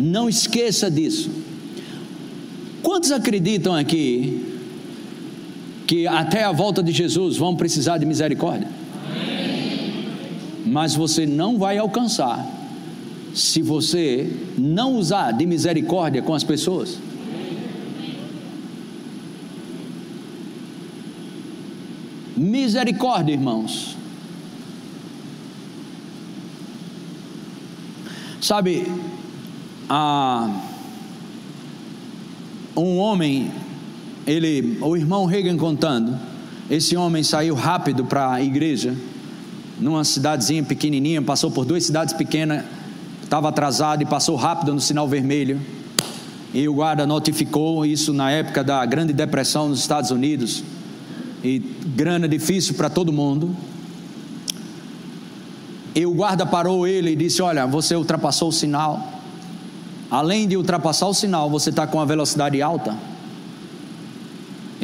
Não 0.00 0.28
esqueça 0.28 0.90
disso. 0.90 1.30
Quantos 2.82 3.12
acreditam 3.12 3.74
aqui 3.74 4.53
que 5.86 6.06
até 6.06 6.44
a 6.44 6.52
volta 6.52 6.82
de 6.82 6.92
Jesus 6.92 7.36
vão 7.36 7.56
precisar 7.56 7.98
de 7.98 8.06
misericórdia? 8.06 8.68
Mas 10.64 10.94
você 10.94 11.26
não 11.26 11.58
vai 11.58 11.78
alcançar 11.78 12.44
se 13.34 13.60
você 13.60 14.30
não 14.56 14.94
usar 14.94 15.32
de 15.32 15.44
misericórdia 15.44 16.22
com 16.22 16.34
as 16.34 16.44
pessoas. 16.44 16.98
Misericórdia, 22.36 23.32
irmãos. 23.32 23.96
Sabe, 28.40 28.86
a, 29.88 30.50
um 32.76 32.98
homem, 32.98 33.50
ele, 34.26 34.78
o 34.80 34.96
irmão 34.96 35.26
Reagan 35.26 35.56
contando, 35.56 36.18
esse 36.70 36.96
homem 36.96 37.22
saiu 37.22 37.54
rápido 37.54 38.04
para 38.04 38.32
a 38.32 38.42
igreja, 38.42 38.94
numa 39.78 40.04
cidadezinha 40.04 40.62
pequenininha, 40.62 41.20
passou 41.20 41.50
por 41.50 41.64
duas 41.64 41.84
cidades 41.84 42.14
pequenas, 42.14 42.64
estava 43.22 43.48
atrasado 43.48 44.02
e 44.02 44.06
passou 44.06 44.36
rápido 44.36 44.72
no 44.72 44.80
sinal 44.80 45.06
vermelho. 45.06 45.60
E 46.54 46.68
o 46.68 46.74
guarda 46.74 47.06
notificou 47.06 47.84
isso 47.84 48.12
na 48.12 48.30
época 48.30 48.62
da 48.62 48.84
Grande 48.86 49.12
Depressão 49.12 49.68
nos 49.68 49.80
Estados 49.80 50.10
Unidos 50.10 50.62
e 51.42 51.58
grana 51.58 52.28
difícil 52.28 52.74
para 52.74 52.88
todo 52.88 53.12
mundo. 53.12 53.54
E 55.94 56.06
o 56.06 56.14
guarda 56.14 56.46
parou 56.46 56.86
ele 56.86 57.10
e 57.10 57.16
disse: 57.16 57.42
Olha, 57.42 57.66
você 57.66 57.94
ultrapassou 57.96 58.48
o 58.48 58.52
sinal. 58.52 59.12
Além 60.10 60.46
de 60.46 60.56
ultrapassar 60.56 61.06
o 61.06 61.14
sinal, 61.14 61.50
você 61.50 61.70
está 61.70 61.86
com 61.86 62.00
a 62.00 62.04
velocidade 62.04 62.62
alta. 62.62 62.96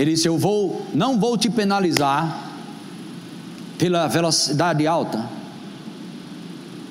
Ele 0.00 0.12
disse: 0.12 0.26
Eu 0.26 0.38
vou, 0.38 0.80
não 0.94 1.20
vou 1.20 1.36
te 1.36 1.50
penalizar 1.50 2.50
pela 3.76 4.08
velocidade 4.08 4.86
alta. 4.86 5.28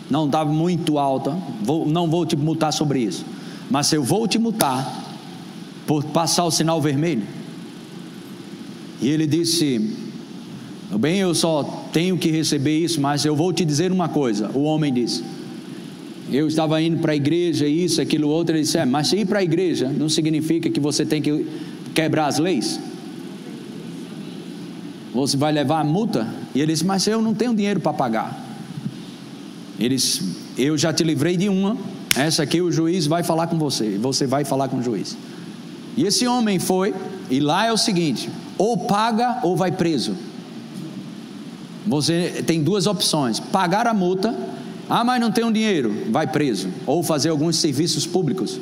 Não 0.08 0.28
estava 0.28 0.52
muito 0.52 1.00
alta, 1.00 1.36
vou, 1.60 1.88
não 1.88 2.08
vou 2.08 2.24
te 2.24 2.36
multar 2.36 2.72
sobre 2.72 3.00
isso. 3.00 3.26
Mas 3.68 3.92
eu 3.92 4.04
vou 4.04 4.28
te 4.28 4.38
multar 4.38 5.08
por 5.88 6.04
passar 6.04 6.46
o 6.46 6.52
sinal 6.52 6.80
vermelho. 6.80 7.24
E 9.02 9.10
ele 9.10 9.26
disse: 9.26 9.98
Bem, 11.00 11.18
eu 11.18 11.34
só 11.34 11.64
tenho 11.92 12.16
que 12.16 12.30
receber 12.30 12.78
isso, 12.78 13.02
mas 13.02 13.26
eu 13.26 13.36
vou 13.36 13.52
te 13.52 13.66
dizer 13.66 13.92
uma 13.92 14.08
coisa. 14.08 14.52
O 14.54 14.62
homem 14.62 14.94
disse: 14.94 15.24
Eu 16.32 16.48
estava 16.48 16.80
indo 16.80 17.00
para 17.00 17.14
a 17.14 17.16
igreja, 17.16 17.66
isso, 17.66 18.00
aquilo, 18.00 18.30
outro. 18.30 18.56
Ele 18.56 18.62
disse: 18.62 18.78
é, 18.78 18.86
Mas 18.86 19.12
ir 19.14 19.26
para 19.26 19.40
a 19.40 19.44
igreja 19.44 19.90
não 19.90 20.10
significa 20.10 20.70
que 20.70 20.80
você 20.80 21.04
tem 21.04 21.24
que 21.24 21.48
quebrar 21.96 22.28
as 22.28 22.38
leis. 22.38 22.80
Você 25.14 25.36
vai 25.36 25.52
levar 25.52 25.80
a 25.80 25.84
multa? 25.84 26.28
E 26.54 26.62
ele 26.62 26.72
disse: 26.72 26.86
Mas 26.86 27.06
eu 27.08 27.22
não 27.22 27.34
tenho 27.34 27.54
dinheiro 27.56 27.80
para 27.80 27.94
pagar. 27.94 28.46
Ele 29.80 29.96
disse: 29.96 30.24
Eu 30.58 30.78
já 30.78 30.94
te 30.94 31.04
livrei 31.04 31.38
de 31.38 31.50
uma. 31.50 31.78
Essa 32.16 32.44
aqui 32.44 32.62
o 32.62 32.72
juiz 32.72 33.08
vai 33.08 33.24
falar 33.24 33.48
com 33.48 33.58
você. 33.58 33.98
Você 33.98 34.26
vai 34.26 34.44
falar 34.44 34.68
com 34.68 34.78
o 34.78 34.84
juiz. 34.84 35.18
E 35.96 36.06
esse 36.06 36.28
homem 36.28 36.60
foi, 36.60 36.94
e 37.30 37.40
lá 37.40 37.66
é 37.66 37.74
o 37.74 37.78
seguinte: 37.78 38.30
ou 38.58 38.78
paga 38.78 39.40
ou 39.44 39.56
vai 39.56 39.72
preso. 39.72 40.16
Você 41.88 42.44
tem 42.46 42.62
duas 42.62 42.88
opções: 42.88 43.40
pagar 43.40 43.88
a 43.88 43.94
multa, 43.94 44.38
ah, 44.90 45.04
mas 45.04 45.20
não 45.20 45.32
tenho 45.32 45.52
dinheiro, 45.52 46.06
vai 46.10 46.28
preso, 46.28 46.70
ou 46.86 47.04
fazer 47.04 47.30
alguns 47.30 47.58
serviços 47.58 48.06
públicos. 48.06 48.60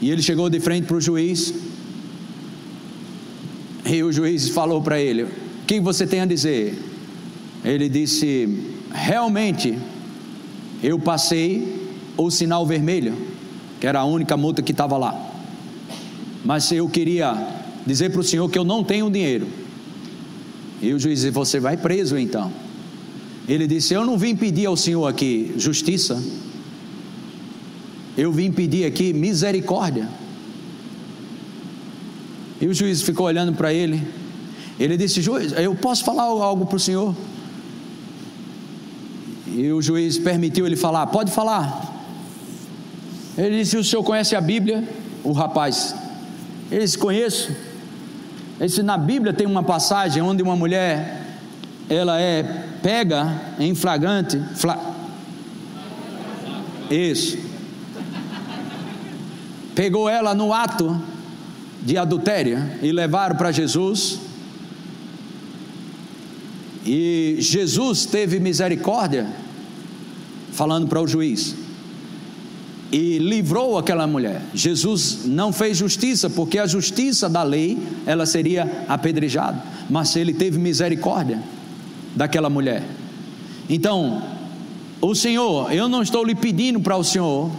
E 0.00 0.10
ele 0.10 0.22
chegou 0.22 0.50
de 0.50 0.60
frente 0.60 0.86
para 0.86 0.96
o 0.96 1.00
juiz, 1.00 1.54
e 3.86 4.02
o 4.02 4.12
juiz 4.12 4.48
falou 4.48 4.82
para 4.82 5.00
ele: 5.00 5.24
O 5.24 5.30
que 5.66 5.80
você 5.80 6.06
tem 6.06 6.20
a 6.20 6.26
dizer? 6.26 6.76
Ele 7.64 7.88
disse: 7.88 8.48
Realmente, 8.92 9.78
eu 10.82 10.98
passei 10.98 11.88
o 12.16 12.30
sinal 12.30 12.66
vermelho, 12.66 13.16
que 13.80 13.86
era 13.86 14.00
a 14.00 14.04
única 14.04 14.36
multa 14.36 14.62
que 14.62 14.72
estava 14.72 14.96
lá. 14.96 15.14
Mas 16.44 16.70
eu 16.72 16.88
queria 16.88 17.34
dizer 17.86 18.10
para 18.10 18.20
o 18.20 18.24
senhor 18.24 18.48
que 18.50 18.58
eu 18.58 18.64
não 18.64 18.82
tenho 18.82 19.10
dinheiro. 19.10 19.46
E 20.82 20.92
o 20.92 20.98
juiz 20.98 21.20
disse: 21.20 21.30
Você 21.30 21.60
vai 21.60 21.76
preso 21.76 22.18
então. 22.18 22.52
Ele 23.48 23.66
disse: 23.66 23.94
Eu 23.94 24.04
não 24.04 24.18
vim 24.18 24.34
pedir 24.34 24.66
ao 24.66 24.76
senhor 24.76 25.06
aqui 25.06 25.54
justiça, 25.56 26.20
eu 28.16 28.32
vim 28.32 28.50
pedir 28.50 28.84
aqui 28.84 29.12
misericórdia. 29.12 30.08
E 32.60 32.66
o 32.66 32.74
juiz 32.74 33.02
ficou 33.02 33.26
olhando 33.26 33.52
para 33.52 33.72
ele. 33.72 34.06
Ele 34.78 34.96
disse: 34.96 35.20
Juiz, 35.20 35.52
eu 35.52 35.74
posso 35.74 36.04
falar 36.04 36.24
algo 36.24 36.66
para 36.66 36.76
o 36.76 36.80
senhor? 36.80 37.14
E 39.46 39.70
o 39.72 39.80
juiz 39.80 40.18
permitiu 40.18 40.66
ele 40.66 40.76
falar: 40.76 41.06
Pode 41.06 41.30
falar. 41.30 41.94
Ele 43.36 43.58
disse: 43.58 43.76
O 43.76 43.84
senhor 43.84 44.02
conhece 44.02 44.34
a 44.34 44.40
Bíblia? 44.40 44.86
O 45.22 45.32
rapaz, 45.32 45.94
ele 46.70 46.84
disse: 46.84 46.98
Conheço. 46.98 47.54
Esse, 48.58 48.82
na 48.82 48.96
Bíblia 48.96 49.34
tem 49.34 49.46
uma 49.46 49.62
passagem 49.62 50.22
onde 50.22 50.42
uma 50.42 50.56
mulher 50.56 51.26
ela 51.90 52.18
é 52.18 52.42
pega 52.82 53.40
em 53.58 53.74
flagrante. 53.74 54.40
Fla... 54.54 54.78
Isso. 56.90 57.38
Pegou 59.74 60.08
ela 60.08 60.34
no 60.34 60.54
ato 60.54 60.98
de 61.86 61.96
adultério 61.96 62.58
e 62.82 62.90
levaram 62.90 63.36
para 63.36 63.52
Jesus. 63.52 64.18
E 66.84 67.36
Jesus 67.38 68.04
teve 68.04 68.40
misericórdia, 68.40 69.26
falando 70.52 70.88
para 70.88 71.00
o 71.00 71.06
juiz 71.06 71.54
e 72.90 73.18
livrou 73.18 73.78
aquela 73.78 74.06
mulher. 74.06 74.42
Jesus 74.52 75.20
não 75.24 75.52
fez 75.52 75.76
justiça, 75.76 76.28
porque 76.28 76.58
a 76.58 76.66
justiça 76.66 77.28
da 77.28 77.42
lei, 77.42 77.78
ela 78.04 78.26
seria 78.26 78.84
apedrejada, 78.88 79.62
mas 79.88 80.14
ele 80.16 80.32
teve 80.32 80.58
misericórdia 80.58 81.40
daquela 82.16 82.50
mulher. 82.50 82.82
Então, 83.68 84.22
o 85.00 85.14
Senhor, 85.14 85.72
eu 85.72 85.88
não 85.88 86.02
estou 86.02 86.24
lhe 86.24 86.34
pedindo 86.34 86.80
para 86.80 86.96
o 86.96 87.04
Senhor 87.04 87.50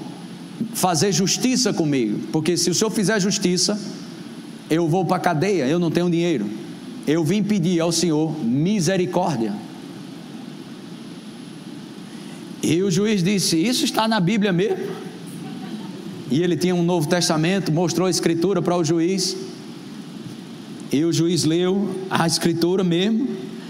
fazer 0.74 1.12
justiça 1.14 1.72
comigo, 1.72 2.28
porque 2.32 2.58
se 2.58 2.70
o 2.70 2.74
Senhor 2.74 2.90
fizer 2.90 3.20
justiça, 3.20 3.80
eu 4.70 4.88
vou 4.88 5.06
para 5.06 5.18
a 5.18 5.20
cadeia, 5.20 5.68
eu 5.68 5.80
não 5.80 5.92
tenho 5.92 6.10
dinheiro. 6.10 6.46
Eu 7.08 7.24
vim 7.24 7.42
pedir 7.42 7.80
ao 7.80 7.92
Senhor 7.92 8.38
misericórdia. 8.44 9.54
E 12.62 12.82
o 12.84 12.92
juiz 12.92 13.24
disse: 13.24 13.58
Isso 13.58 13.86
está 13.86 14.08
na 14.08 14.20
Bíblia 14.20 14.52
mesmo? 14.52 15.08
e 16.30 16.42
ele 16.44 16.58
tinha 16.58 16.76
um 16.76 16.84
Novo 16.84 17.08
Testamento, 17.08 17.72
mostrou 17.72 18.08
a 18.08 18.10
escritura 18.10 18.62
para 18.62 18.76
o 18.76 18.84
juiz. 18.84 19.36
E 20.92 21.04
o 21.04 21.12
juiz 21.12 21.44
leu 21.44 21.96
a 22.10 22.26
escritura 22.28 22.84
mesmo, 22.84 23.28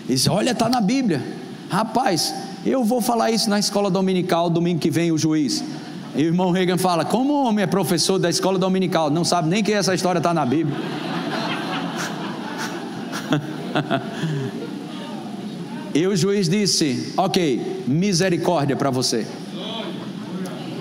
e 0.08 0.14
disse: 0.14 0.30
Olha, 0.30 0.52
está 0.52 0.70
na 0.70 0.82
Bíblia. 0.82 1.24
Rapaz, 1.70 2.34
eu 2.66 2.84
vou 2.84 3.02
falar 3.02 3.32
isso 3.32 3.50
na 3.50 3.60
escola 3.60 3.90
dominical, 3.90 4.50
domingo 4.50 4.80
que 4.80 4.90
vem, 4.90 5.12
o 5.12 5.18
juiz. 5.18 5.64
E 6.18 6.24
o 6.24 6.26
irmão 6.26 6.52
Reagan 6.52 6.78
fala: 6.78 7.06
Como 7.06 7.32
o 7.32 7.46
homem 7.46 7.64
é 7.64 7.68
professor 7.68 8.18
da 8.18 8.30
escola 8.30 8.58
dominical, 8.58 9.12
não 9.12 9.24
sabe 9.24 9.48
nem 9.48 9.64
que 9.64 9.72
essa 9.72 9.94
história 9.94 10.18
está 10.18 10.34
na 10.34 10.46
Bíblia. 10.46 10.74
e 15.94 16.08
o 16.08 16.16
juiz 16.16 16.50
disse: 16.50 17.14
Ok, 17.16 17.84
misericórdia 17.88 18.76
para 18.76 18.90
você. 18.90 19.28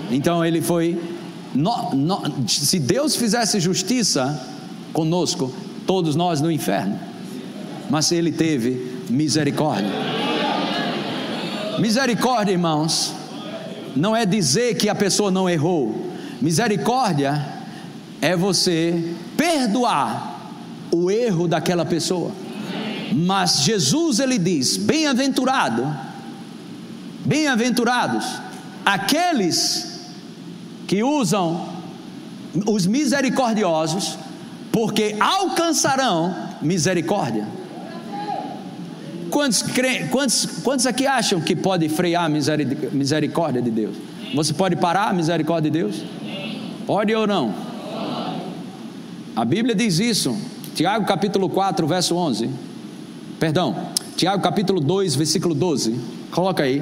Então 0.09 0.43
ele 0.43 0.59
foi 0.59 0.99
no, 1.53 1.93
no, 1.93 2.23
se 2.47 2.79
Deus 2.79 3.15
fizesse 3.15 3.59
justiça 3.59 4.43
conosco, 4.91 5.53
todos 5.85 6.15
nós 6.15 6.41
no 6.41 6.51
inferno. 6.51 6.99
Mas 7.89 8.11
Ele 8.11 8.31
teve 8.31 9.01
misericórdia. 9.09 9.89
Misericórdia, 11.79 12.51
irmãos, 12.51 13.13
não 13.95 14.15
é 14.15 14.25
dizer 14.25 14.75
que 14.75 14.89
a 14.89 14.95
pessoa 14.95 15.31
não 15.31 15.49
errou. 15.49 16.11
Misericórdia 16.41 17.45
é 18.21 18.35
você 18.35 19.15
perdoar 19.35 20.51
o 20.91 21.11
erro 21.11 21.47
daquela 21.47 21.85
pessoa, 21.85 22.31
Mas 23.13 23.61
Jesus 23.61 24.19
ele 24.19 24.37
diz: 24.37 24.77
bem-aventurado, 24.77 25.95
bem-aventurados 27.25 28.25
aqueles 28.85 30.01
que 30.87 31.03
usam 31.03 31.67
os 32.65 32.85
misericordiosos, 32.85 34.17
porque 34.71 35.15
alcançarão 35.19 36.33
misericórdia. 36.61 37.45
Quantos, 39.37 39.63
quantos, 40.09 40.45
quantos 40.63 40.87
aqui 40.87 41.05
acham 41.05 41.39
que 41.39 41.55
pode 41.55 41.87
frear 41.89 42.25
a 42.25 42.27
misericórdia 42.27 43.61
de 43.61 43.69
Deus? 43.69 43.95
Você 44.33 44.51
pode 44.51 44.75
parar 44.75 45.09
a 45.09 45.13
misericórdia 45.13 45.69
de 45.69 45.77
Deus? 45.77 46.03
Pode 46.87 47.13
ou 47.13 47.27
não? 47.27 47.53
A 49.35 49.45
Bíblia 49.45 49.75
diz 49.75 49.99
isso. 49.99 50.35
Tiago 50.73 51.05
capítulo 51.05 51.51
4, 51.51 51.85
verso 51.85 52.15
11. 52.15 52.49
Perdão, 53.39 53.89
Tiago 54.15 54.41
capítulo 54.41 54.79
2, 54.79 55.13
versículo 55.13 55.53
12. 55.53 55.99
Coloca 56.31 56.63
aí. 56.63 56.81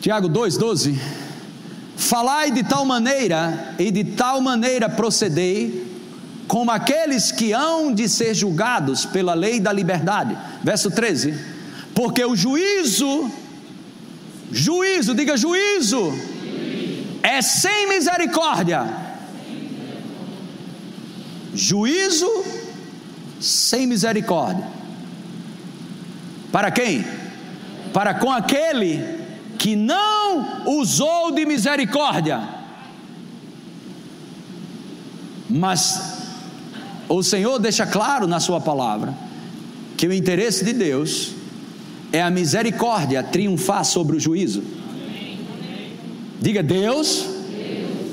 Tiago 0.00 0.28
2, 0.28 0.56
12. 0.56 1.00
Falai 1.96 2.50
de 2.50 2.64
tal 2.64 2.84
maneira 2.84 3.76
e 3.78 3.92
de 3.92 4.02
tal 4.02 4.40
maneira 4.40 4.88
procedei, 4.88 5.91
como 6.46 6.70
aqueles 6.70 7.32
que 7.32 7.52
hão 7.52 7.92
de 7.92 8.08
ser 8.08 8.34
julgados 8.34 9.04
pela 9.06 9.34
lei 9.34 9.60
da 9.60 9.72
liberdade. 9.72 10.36
Verso 10.62 10.90
13. 10.90 11.34
Porque 11.94 12.24
o 12.24 12.36
juízo, 12.36 13.30
juízo, 14.50 15.14
diga 15.14 15.36
juízo, 15.36 16.12
é 17.22 17.40
sem 17.40 17.88
misericórdia. 17.88 18.86
Juízo 21.54 22.28
sem 23.40 23.86
misericórdia. 23.86 24.66
Para 26.50 26.70
quem? 26.70 27.04
Para 27.92 28.14
com 28.14 28.30
aquele 28.30 29.20
que 29.58 29.76
não 29.76 30.66
usou 30.66 31.30
de 31.32 31.44
misericórdia. 31.46 32.40
Mas 35.48 36.21
o 37.16 37.22
Senhor 37.22 37.58
deixa 37.58 37.86
claro 37.86 38.26
na 38.26 38.40
Sua 38.40 38.60
palavra 38.60 39.14
que 39.96 40.06
o 40.06 40.12
interesse 40.12 40.64
de 40.64 40.72
Deus 40.72 41.32
é 42.12 42.20
a 42.20 42.30
misericórdia 42.30 43.22
triunfar 43.22 43.84
sobre 43.84 44.16
o 44.16 44.20
juízo. 44.20 44.62
Diga, 46.40 46.62
Deus 46.62 47.26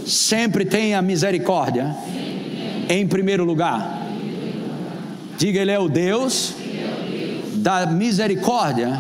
sempre 0.06 0.66
tem 0.66 0.94
a 0.94 1.02
misericórdia 1.02 1.96
em 2.90 3.08
primeiro 3.08 3.44
lugar. 3.44 4.06
Diga, 5.38 5.62
Ele 5.62 5.72
é 5.72 5.80
o 5.80 5.88
Deus 5.88 6.54
da 7.56 7.86
misericórdia 7.86 9.00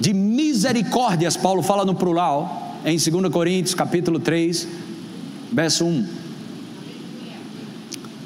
de 0.00 0.14
misericórdias, 0.14 1.36
Paulo 1.36 1.62
fala 1.62 1.84
no 1.84 1.94
plural, 1.94 2.80
em 2.84 2.96
2 2.96 3.32
Coríntios, 3.32 3.74
capítulo 3.74 4.20
3, 4.20 4.68
verso 5.52 5.84
1. 5.84 6.17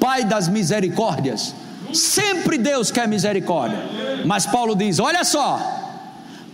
Pai 0.03 0.25
das 0.25 0.49
misericórdias, 0.49 1.55
sempre 1.93 2.57
Deus 2.57 2.91
quer 2.91 3.07
misericórdia, 3.07 3.79
mas 4.25 4.45
Paulo 4.45 4.75
diz: 4.75 4.99
olha 4.99 5.23
só, 5.23 5.47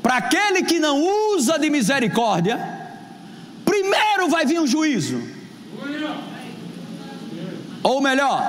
para 0.03 0.17
aquele 0.17 0.61
que 0.61 0.77
não 0.77 0.95
usa 1.33 1.57
de 1.57 1.67
misericórdia, 1.67 2.59
primeiro 3.65 4.29
vai 4.29 4.45
vir 4.45 4.59
um 4.59 4.67
juízo, 4.67 5.19
ou 7.81 7.99
melhor, 7.99 8.39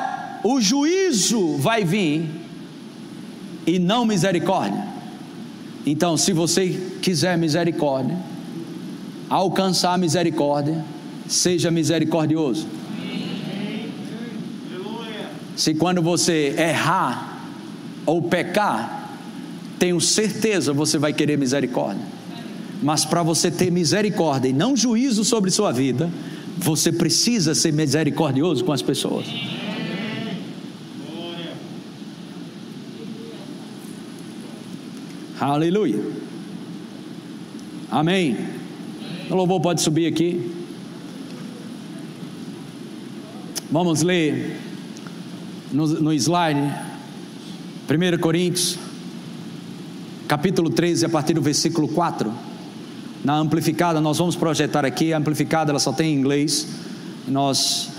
o 0.44 0.60
juízo 0.60 1.56
vai 1.56 1.82
vir 1.82 2.28
e 3.66 3.78
não 3.78 4.04
misericórdia. 4.04 4.86
Então, 5.86 6.14
se 6.18 6.34
você 6.34 6.78
quiser 7.00 7.38
misericórdia, 7.38 8.18
alcançar 9.30 9.96
misericórdia, 9.96 10.84
seja 11.26 11.70
misericordioso. 11.70 12.79
Se 15.56 15.74
quando 15.74 16.00
você 16.00 16.54
errar 16.56 17.40
ou 18.06 18.22
pecar, 18.22 19.18
tenho 19.78 20.00
certeza 20.00 20.72
você 20.72 20.98
vai 20.98 21.12
querer 21.12 21.38
misericórdia. 21.38 22.04
Mas 22.82 23.04
para 23.04 23.22
você 23.22 23.50
ter 23.50 23.70
misericórdia 23.70 24.48
e 24.48 24.52
não 24.52 24.76
juízo 24.76 25.24
sobre 25.24 25.50
sua 25.50 25.72
vida, 25.72 26.10
você 26.56 26.92
precisa 26.92 27.54
ser 27.54 27.72
misericordioso 27.72 28.64
com 28.64 28.72
as 28.72 28.82
pessoas. 28.82 29.26
Aleluia. 35.38 36.04
Amém. 37.90 38.36
O 39.30 39.34
louvor 39.34 39.60
pode 39.60 39.80
subir 39.80 40.06
aqui. 40.06 40.52
Vamos 43.70 44.02
ler 44.02 44.60
no, 45.72 45.86
no 45.86 46.12
slide, 46.12 46.60
1 47.88 48.18
Coríntios, 48.20 48.78
capítulo 50.26 50.70
13, 50.70 51.06
a 51.06 51.08
partir 51.08 51.34
do 51.34 51.42
versículo 51.42 51.88
4. 51.88 52.32
Na 53.24 53.36
amplificada, 53.36 54.00
nós 54.00 54.18
vamos 54.18 54.36
projetar 54.36 54.84
aqui. 54.84 55.12
A 55.12 55.18
amplificada 55.18 55.70
ela 55.70 55.78
só 55.78 55.92
tem 55.92 56.14
em 56.14 56.18
inglês. 56.18 56.68
Nós, 57.28 57.90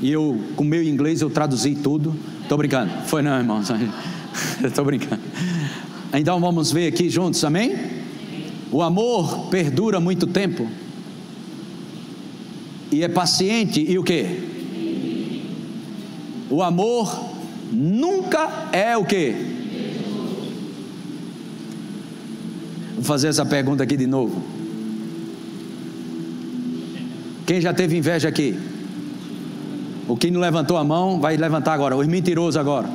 e 0.00 0.10
eu, 0.10 0.38
com 0.56 0.64
meu 0.64 0.82
inglês, 0.82 1.20
eu 1.20 1.30
traduzi 1.30 1.74
tudo. 1.74 2.14
Estou 2.42 2.58
brincando. 2.58 2.90
Foi 3.06 3.22
não, 3.22 3.38
irmão. 3.38 3.62
Estou 4.62 4.84
brincando. 4.84 5.22
Então 6.12 6.40
vamos 6.40 6.70
ver 6.70 6.88
aqui 6.88 7.08
juntos, 7.08 7.42
amém? 7.44 7.76
O 8.70 8.82
amor 8.82 9.48
perdura 9.48 10.00
muito 10.00 10.26
tempo. 10.26 10.68
E 12.90 13.02
é 13.02 13.08
paciente 13.08 13.84
e 13.86 13.98
o 13.98 14.02
que? 14.02 14.57
O 16.50 16.62
amor 16.62 17.34
nunca 17.72 18.68
é 18.72 18.96
o 18.96 19.04
que? 19.04 19.34
Vou 22.94 23.04
fazer 23.04 23.28
essa 23.28 23.44
pergunta 23.44 23.82
aqui 23.82 23.96
de 23.96 24.06
novo. 24.06 24.42
Quem 27.46 27.60
já 27.60 27.72
teve 27.72 27.96
inveja 27.96 28.28
aqui? 28.28 28.58
O 30.06 30.16
que 30.16 30.30
não 30.30 30.40
levantou 30.40 30.76
a 30.76 30.84
mão 30.84 31.20
vai 31.20 31.36
levantar 31.36 31.72
agora. 31.74 31.96
Os 31.96 32.06
mentirosos 32.06 32.56
agora. 32.56 32.88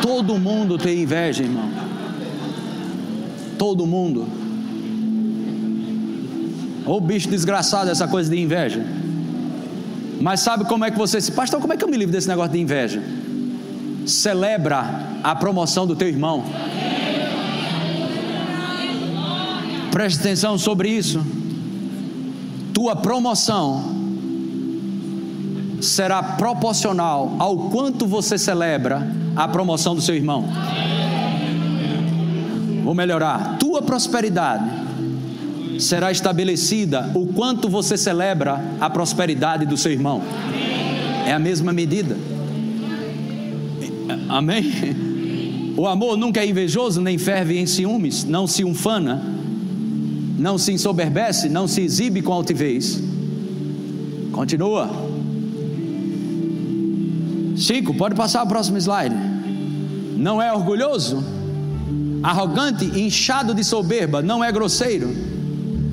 Todo 0.00 0.38
mundo 0.38 0.78
tem 0.78 1.02
inveja, 1.02 1.42
irmão 1.42 1.84
todo 3.64 3.86
mundo. 3.86 4.26
Ô 6.84 7.00
bicho 7.00 7.30
desgraçado, 7.30 7.90
essa 7.90 8.06
coisa 8.06 8.30
de 8.30 8.38
inveja. 8.38 8.84
Mas 10.24 10.40
sabe 10.40 10.64
como 10.64 10.86
é 10.86 10.90
que 10.90 10.96
você 10.96 11.20
se. 11.20 11.30
Pastor, 11.32 11.60
como 11.60 11.74
é 11.74 11.76
que 11.76 11.84
eu 11.84 11.88
me 11.88 11.98
livro 11.98 12.10
desse 12.10 12.26
negócio 12.26 12.52
de 12.52 12.58
inveja? 12.58 13.02
Celebra 14.06 15.18
a 15.22 15.36
promoção 15.36 15.86
do 15.86 15.94
teu 15.94 16.08
irmão. 16.08 16.42
Preste 19.92 20.20
atenção 20.20 20.56
sobre 20.56 20.88
isso. 20.88 21.22
Tua 22.72 22.96
promoção 22.96 23.84
será 25.82 26.22
proporcional 26.22 27.36
ao 27.38 27.68
quanto 27.68 28.06
você 28.06 28.38
celebra 28.38 29.06
a 29.36 29.46
promoção 29.46 29.94
do 29.94 30.00
seu 30.00 30.14
irmão. 30.14 30.46
Vou 32.82 32.94
melhorar. 32.94 33.58
Tua 33.58 33.82
prosperidade 33.82 34.83
será 35.84 36.10
estabelecida 36.10 37.10
o 37.14 37.26
quanto 37.26 37.68
você 37.68 37.96
celebra 37.96 38.60
a 38.80 38.88
prosperidade 38.88 39.66
do 39.66 39.76
seu 39.76 39.92
irmão. 39.92 40.22
É 41.26 41.32
a 41.32 41.38
mesma 41.38 41.72
medida. 41.72 42.16
Amém? 44.28 44.64
O 45.76 45.86
amor 45.86 46.16
nunca 46.16 46.40
é 46.40 46.46
invejoso, 46.46 47.00
nem 47.00 47.18
ferve 47.18 47.58
em 47.58 47.66
ciúmes, 47.66 48.24
não 48.24 48.46
se 48.46 48.64
ufana, 48.64 49.22
não 50.38 50.56
se 50.56 50.72
ensoberbece, 50.72 51.48
não 51.48 51.66
se 51.66 51.80
exibe 51.80 52.22
com 52.22 52.32
altivez. 52.32 53.02
Continua. 54.30 54.90
Chico, 57.56 57.94
pode 57.94 58.14
passar 58.14 58.44
o 58.44 58.46
próximo 58.46 58.78
slide. 58.78 59.14
Não 60.16 60.40
é 60.40 60.52
orgulhoso, 60.52 61.24
arrogante, 62.22 62.84
inchado 62.84 63.52
de 63.52 63.64
soberba, 63.64 64.22
não 64.22 64.42
é 64.42 64.50
grosseiro, 64.50 65.33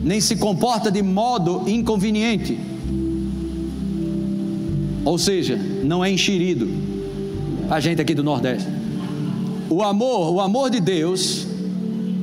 nem 0.04 0.20
se 0.20 0.36
comporta 0.36 0.92
de 0.92 1.02
modo 1.02 1.64
inconveniente. 1.68 2.60
Ou 5.04 5.18
seja, 5.18 5.58
não 5.84 6.04
é 6.04 6.12
enxerido. 6.12 6.68
A 7.70 7.80
gente 7.80 8.02
aqui 8.02 8.14
do 8.14 8.24
Nordeste. 8.24 8.68
O 9.70 9.82
amor, 9.82 10.34
o 10.34 10.42
amor 10.42 10.70
de 10.70 10.80
Deus 10.80 11.48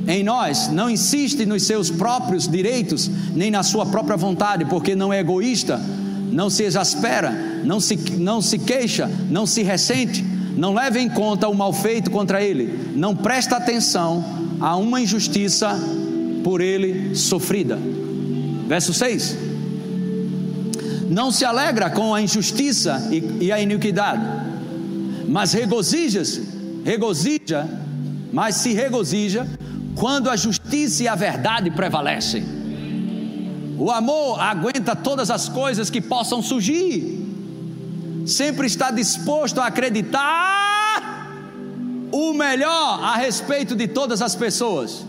em 0.07 0.23
nós 0.23 0.69
não 0.69 0.89
insiste 0.89 1.45
nos 1.45 1.63
seus 1.63 1.89
próprios 1.89 2.47
direitos, 2.47 3.09
nem 3.35 3.51
na 3.51 3.63
sua 3.63 3.85
própria 3.85 4.17
vontade, 4.17 4.65
porque 4.65 4.95
não 4.95 5.11
é 5.11 5.19
egoísta, 5.19 5.79
não 6.31 6.49
se 6.49 6.63
exaspera, 6.63 7.61
não 7.63 7.79
se, 7.79 7.95
não 8.17 8.41
se 8.41 8.57
queixa, 8.59 9.09
não 9.29 9.45
se 9.45 9.63
ressente, 9.63 10.23
Não 10.57 10.73
leva 10.73 10.99
em 10.99 11.07
conta 11.07 11.47
o 11.47 11.55
mal 11.55 11.71
feito 11.71 12.11
contra 12.11 12.43
ele, 12.43 12.91
não 12.93 13.15
presta 13.15 13.55
atenção 13.55 14.25
a 14.59 14.75
uma 14.75 14.99
injustiça 14.99 15.79
por 16.43 16.61
ele 16.61 17.15
sofrida. 17.15 17.77
Verso 18.67 18.93
6. 18.93 19.37
Não 21.09 21.31
se 21.31 21.43
alegra 21.43 21.89
com 21.89 22.13
a 22.13 22.21
injustiça 22.21 23.09
e, 23.11 23.45
e 23.45 23.51
a 23.51 23.59
iniquidade, 23.59 24.21
mas 25.27 25.53
regozija-se, 25.53 26.47
regozija, 26.85 27.67
mas 28.31 28.57
se 28.57 28.73
regozija 28.73 29.47
quando 29.95 30.29
a 30.29 30.35
justiça 30.35 31.03
e 31.03 31.07
a 31.07 31.15
verdade 31.15 31.71
prevalecem. 31.71 32.43
O 33.77 33.89
amor 33.89 34.39
aguenta 34.39 34.95
todas 34.95 35.31
as 35.31 35.49
coisas 35.49 35.89
que 35.89 35.99
possam 35.99 36.43
surgir, 36.43 37.25
sempre 38.25 38.67
está 38.67 38.91
disposto 38.91 39.59
a 39.59 39.65
acreditar 39.65 41.27
o 42.11 42.33
melhor 42.33 43.03
a 43.03 43.15
respeito 43.15 43.75
de 43.75 43.87
todas 43.87 44.21
as 44.21 44.35
pessoas. 44.35 45.05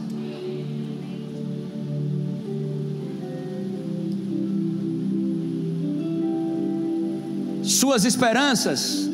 Suas 7.80 8.04
esperanças 8.04 9.08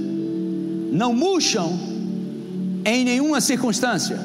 não 0.90 1.12
murcham 1.12 1.78
em 2.84 3.04
nenhuma 3.04 3.40
circunstância 3.40 4.18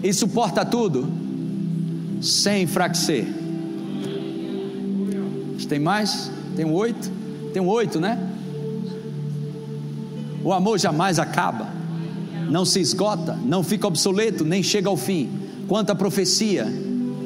e 0.00 0.12
suporta 0.12 0.64
tudo 0.64 1.12
sem 2.22 2.62
enfraquecer. 2.62 3.26
Tem 5.68 5.80
mais? 5.80 6.30
Tem 6.54 6.64
oito? 6.64 7.10
Tem 7.52 7.60
oito, 7.60 7.98
né? 7.98 8.16
O 10.44 10.52
amor 10.52 10.78
jamais 10.78 11.18
acaba, 11.18 11.66
não 12.48 12.64
se 12.64 12.78
esgota, 12.78 13.36
não 13.44 13.64
fica 13.64 13.88
obsoleto, 13.88 14.44
nem 14.44 14.62
chega 14.62 14.88
ao 14.88 14.96
fim. 14.96 15.28
Quanto 15.66 15.90
à 15.90 15.96
profecia, 15.96 16.64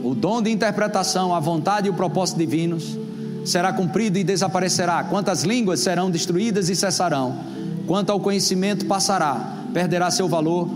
o 0.02 0.14
dom 0.14 0.40
de 0.40 0.50
interpretação, 0.50 1.34
a 1.34 1.40
vontade 1.40 1.88
e 1.88 1.90
o 1.90 1.94
propósito 1.94 2.38
divinos 2.38 2.96
será 3.44 3.72
cumprido 3.72 4.18
e 4.18 4.24
desaparecerá. 4.24 5.04
Quantas 5.04 5.44
línguas 5.44 5.80
serão 5.80 6.10
destruídas 6.10 6.68
e 6.68 6.76
cessarão. 6.76 7.38
Quanto 7.86 8.10
ao 8.10 8.20
conhecimento 8.20 8.86
passará, 8.86 9.64
perderá 9.72 10.10
seu 10.10 10.28
valor, 10.28 10.68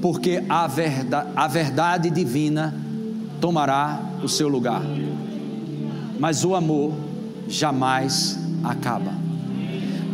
porque 0.00 0.42
a 0.48 0.66
verdade, 0.66 1.28
a 1.36 1.46
verdade 1.46 2.10
divina 2.10 2.74
tomará 3.40 4.00
o 4.22 4.28
seu 4.28 4.48
lugar. 4.48 4.82
Mas 6.18 6.44
o 6.44 6.54
amor 6.54 6.94
jamais 7.48 8.38
acaba. 8.62 9.12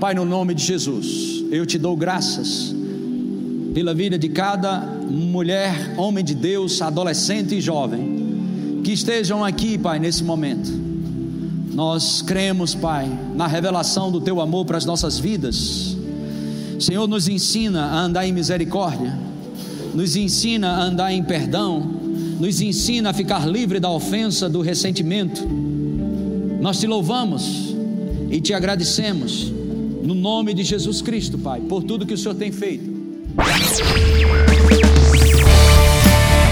Pai, 0.00 0.14
no 0.14 0.24
nome 0.24 0.54
de 0.54 0.64
Jesus, 0.64 1.44
eu 1.50 1.66
te 1.66 1.78
dou 1.78 1.96
graças 1.96 2.74
pela 3.74 3.94
vida 3.94 4.18
de 4.18 4.28
cada 4.28 4.80
mulher, 4.80 5.94
homem 5.96 6.24
de 6.24 6.34
Deus, 6.34 6.80
adolescente 6.80 7.54
e 7.54 7.61
jovem, 7.61 8.80
que 8.82 8.92
estejam 8.92 9.44
aqui, 9.44 9.76
Pai, 9.76 9.98
nesse 9.98 10.24
momento. 10.24 10.88
Nós 11.79 12.20
cremos, 12.22 12.74
Pai, 12.74 13.09
na 13.37 13.47
revelação 13.47 14.11
do 14.11 14.20
Teu 14.20 14.41
amor 14.41 14.64
para 14.64 14.76
as 14.76 14.85
nossas 14.85 15.16
vidas. 15.16 15.97
Senhor, 16.81 17.07
nos 17.07 17.29
ensina 17.29 17.85
a 17.85 18.01
andar 18.01 18.26
em 18.26 18.33
misericórdia, 18.33 19.16
nos 19.95 20.16
ensina 20.16 20.70
a 20.70 20.83
andar 20.83 21.12
em 21.12 21.22
perdão, 21.22 21.79
nos 22.41 22.61
ensina 22.61 23.11
a 23.11 23.12
ficar 23.12 23.49
livre 23.49 23.79
da 23.79 23.89
ofensa, 23.89 24.49
do 24.49 24.61
ressentimento 24.61 25.47
nós 26.61 26.81
te 26.81 26.89
louvamos 26.89 27.72
e 28.29 28.41
te 28.41 28.53
agradecemos, 28.53 29.53
no 30.03 30.14
nome 30.14 30.53
de 30.53 30.64
Jesus 30.64 31.01
Cristo, 31.01 31.39
Pai, 31.39 31.61
por 31.61 31.85
tudo 31.85 32.05
que 32.05 32.14
o 32.14 32.18
Senhor 32.18 32.35
tem 32.35 32.51
feito. 32.51 32.99